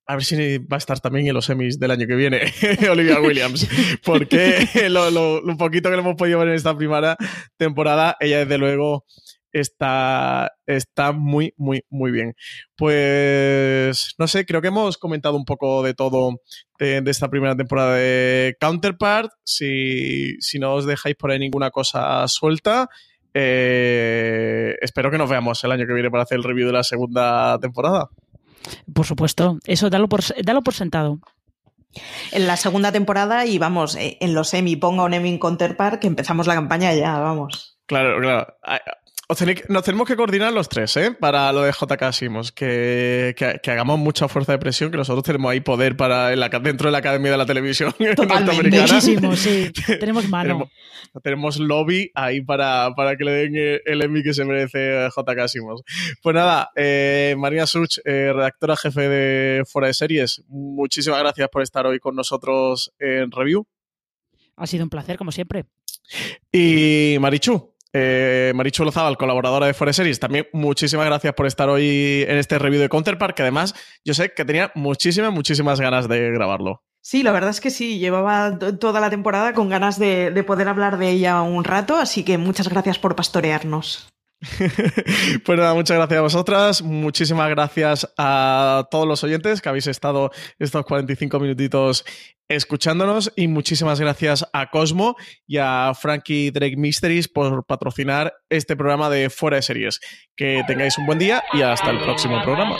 [0.06, 2.42] A ver si va a estar también en los semis del año que viene,
[2.92, 3.68] Olivia Williams.
[4.04, 7.16] Porque lo, lo, lo, poquito que le hemos podido ver en esta primera
[7.58, 9.06] temporada, ella desde luego
[9.54, 12.36] está, está muy, muy, muy bien.
[12.76, 16.42] Pues, no sé, creo que hemos comentado un poco de todo
[16.80, 19.32] de, de esta primera temporada de Counterpart.
[19.44, 22.90] Si, si, no os dejáis por ahí ninguna cosa suelta,
[23.34, 26.84] eh, espero que nos veamos el año que viene para hacer el review de la
[26.84, 28.10] segunda temporada.
[28.94, 31.20] Por supuesto, eso dalo por, dalo por sentado.
[32.32, 36.00] En la segunda temporada y vamos, eh, en los Emmy, ponga un Emmy en Counterpart,
[36.00, 37.78] que empezamos la campaña ya, vamos.
[37.86, 38.48] Claro, claro
[39.70, 41.12] nos tenemos que coordinar los tres, ¿eh?
[41.12, 45.24] Para lo de JK Simos, que, que, que, hagamos mucha fuerza de presión, que nosotros
[45.24, 48.82] tenemos ahí poder para en la, dentro de la Academia de la Televisión Totalmente.
[48.82, 49.72] Muchísimo, sí.
[50.00, 50.70] Tenemos mano.
[51.22, 55.48] tenemos, tenemos, lobby ahí para, para que le den el Emmy que se merece JK
[55.48, 55.84] Simos.
[56.22, 61.62] Pues nada, eh, María Such, eh, redactora jefe de Fuera de Series, muchísimas gracias por
[61.62, 63.66] estar hoy con nosotros en Review.
[64.56, 65.66] Ha sido un placer, como siempre.
[66.52, 72.26] Y Marichu, eh, Marichu Lozábal, colaboradora de Forest Series, también muchísimas gracias por estar hoy
[72.28, 76.32] en este review de Counterpart, que además yo sé que tenía muchísimas, muchísimas ganas de
[76.32, 76.84] grabarlo.
[77.02, 80.70] Sí, la verdad es que sí, llevaba toda la temporada con ganas de, de poder
[80.70, 84.08] hablar de ella un rato, así que muchas gracias por pastorearnos.
[85.46, 90.32] pues nada, muchas gracias a vosotras, muchísimas gracias a todos los oyentes que habéis estado
[90.60, 92.06] estos 45 minutitos
[92.56, 95.16] escuchándonos y muchísimas gracias a Cosmo
[95.48, 100.00] y a Frankie Drake Mysteries por patrocinar este programa de Fuera de Series.
[100.36, 102.78] Que tengáis un buen día y hasta el próximo programa.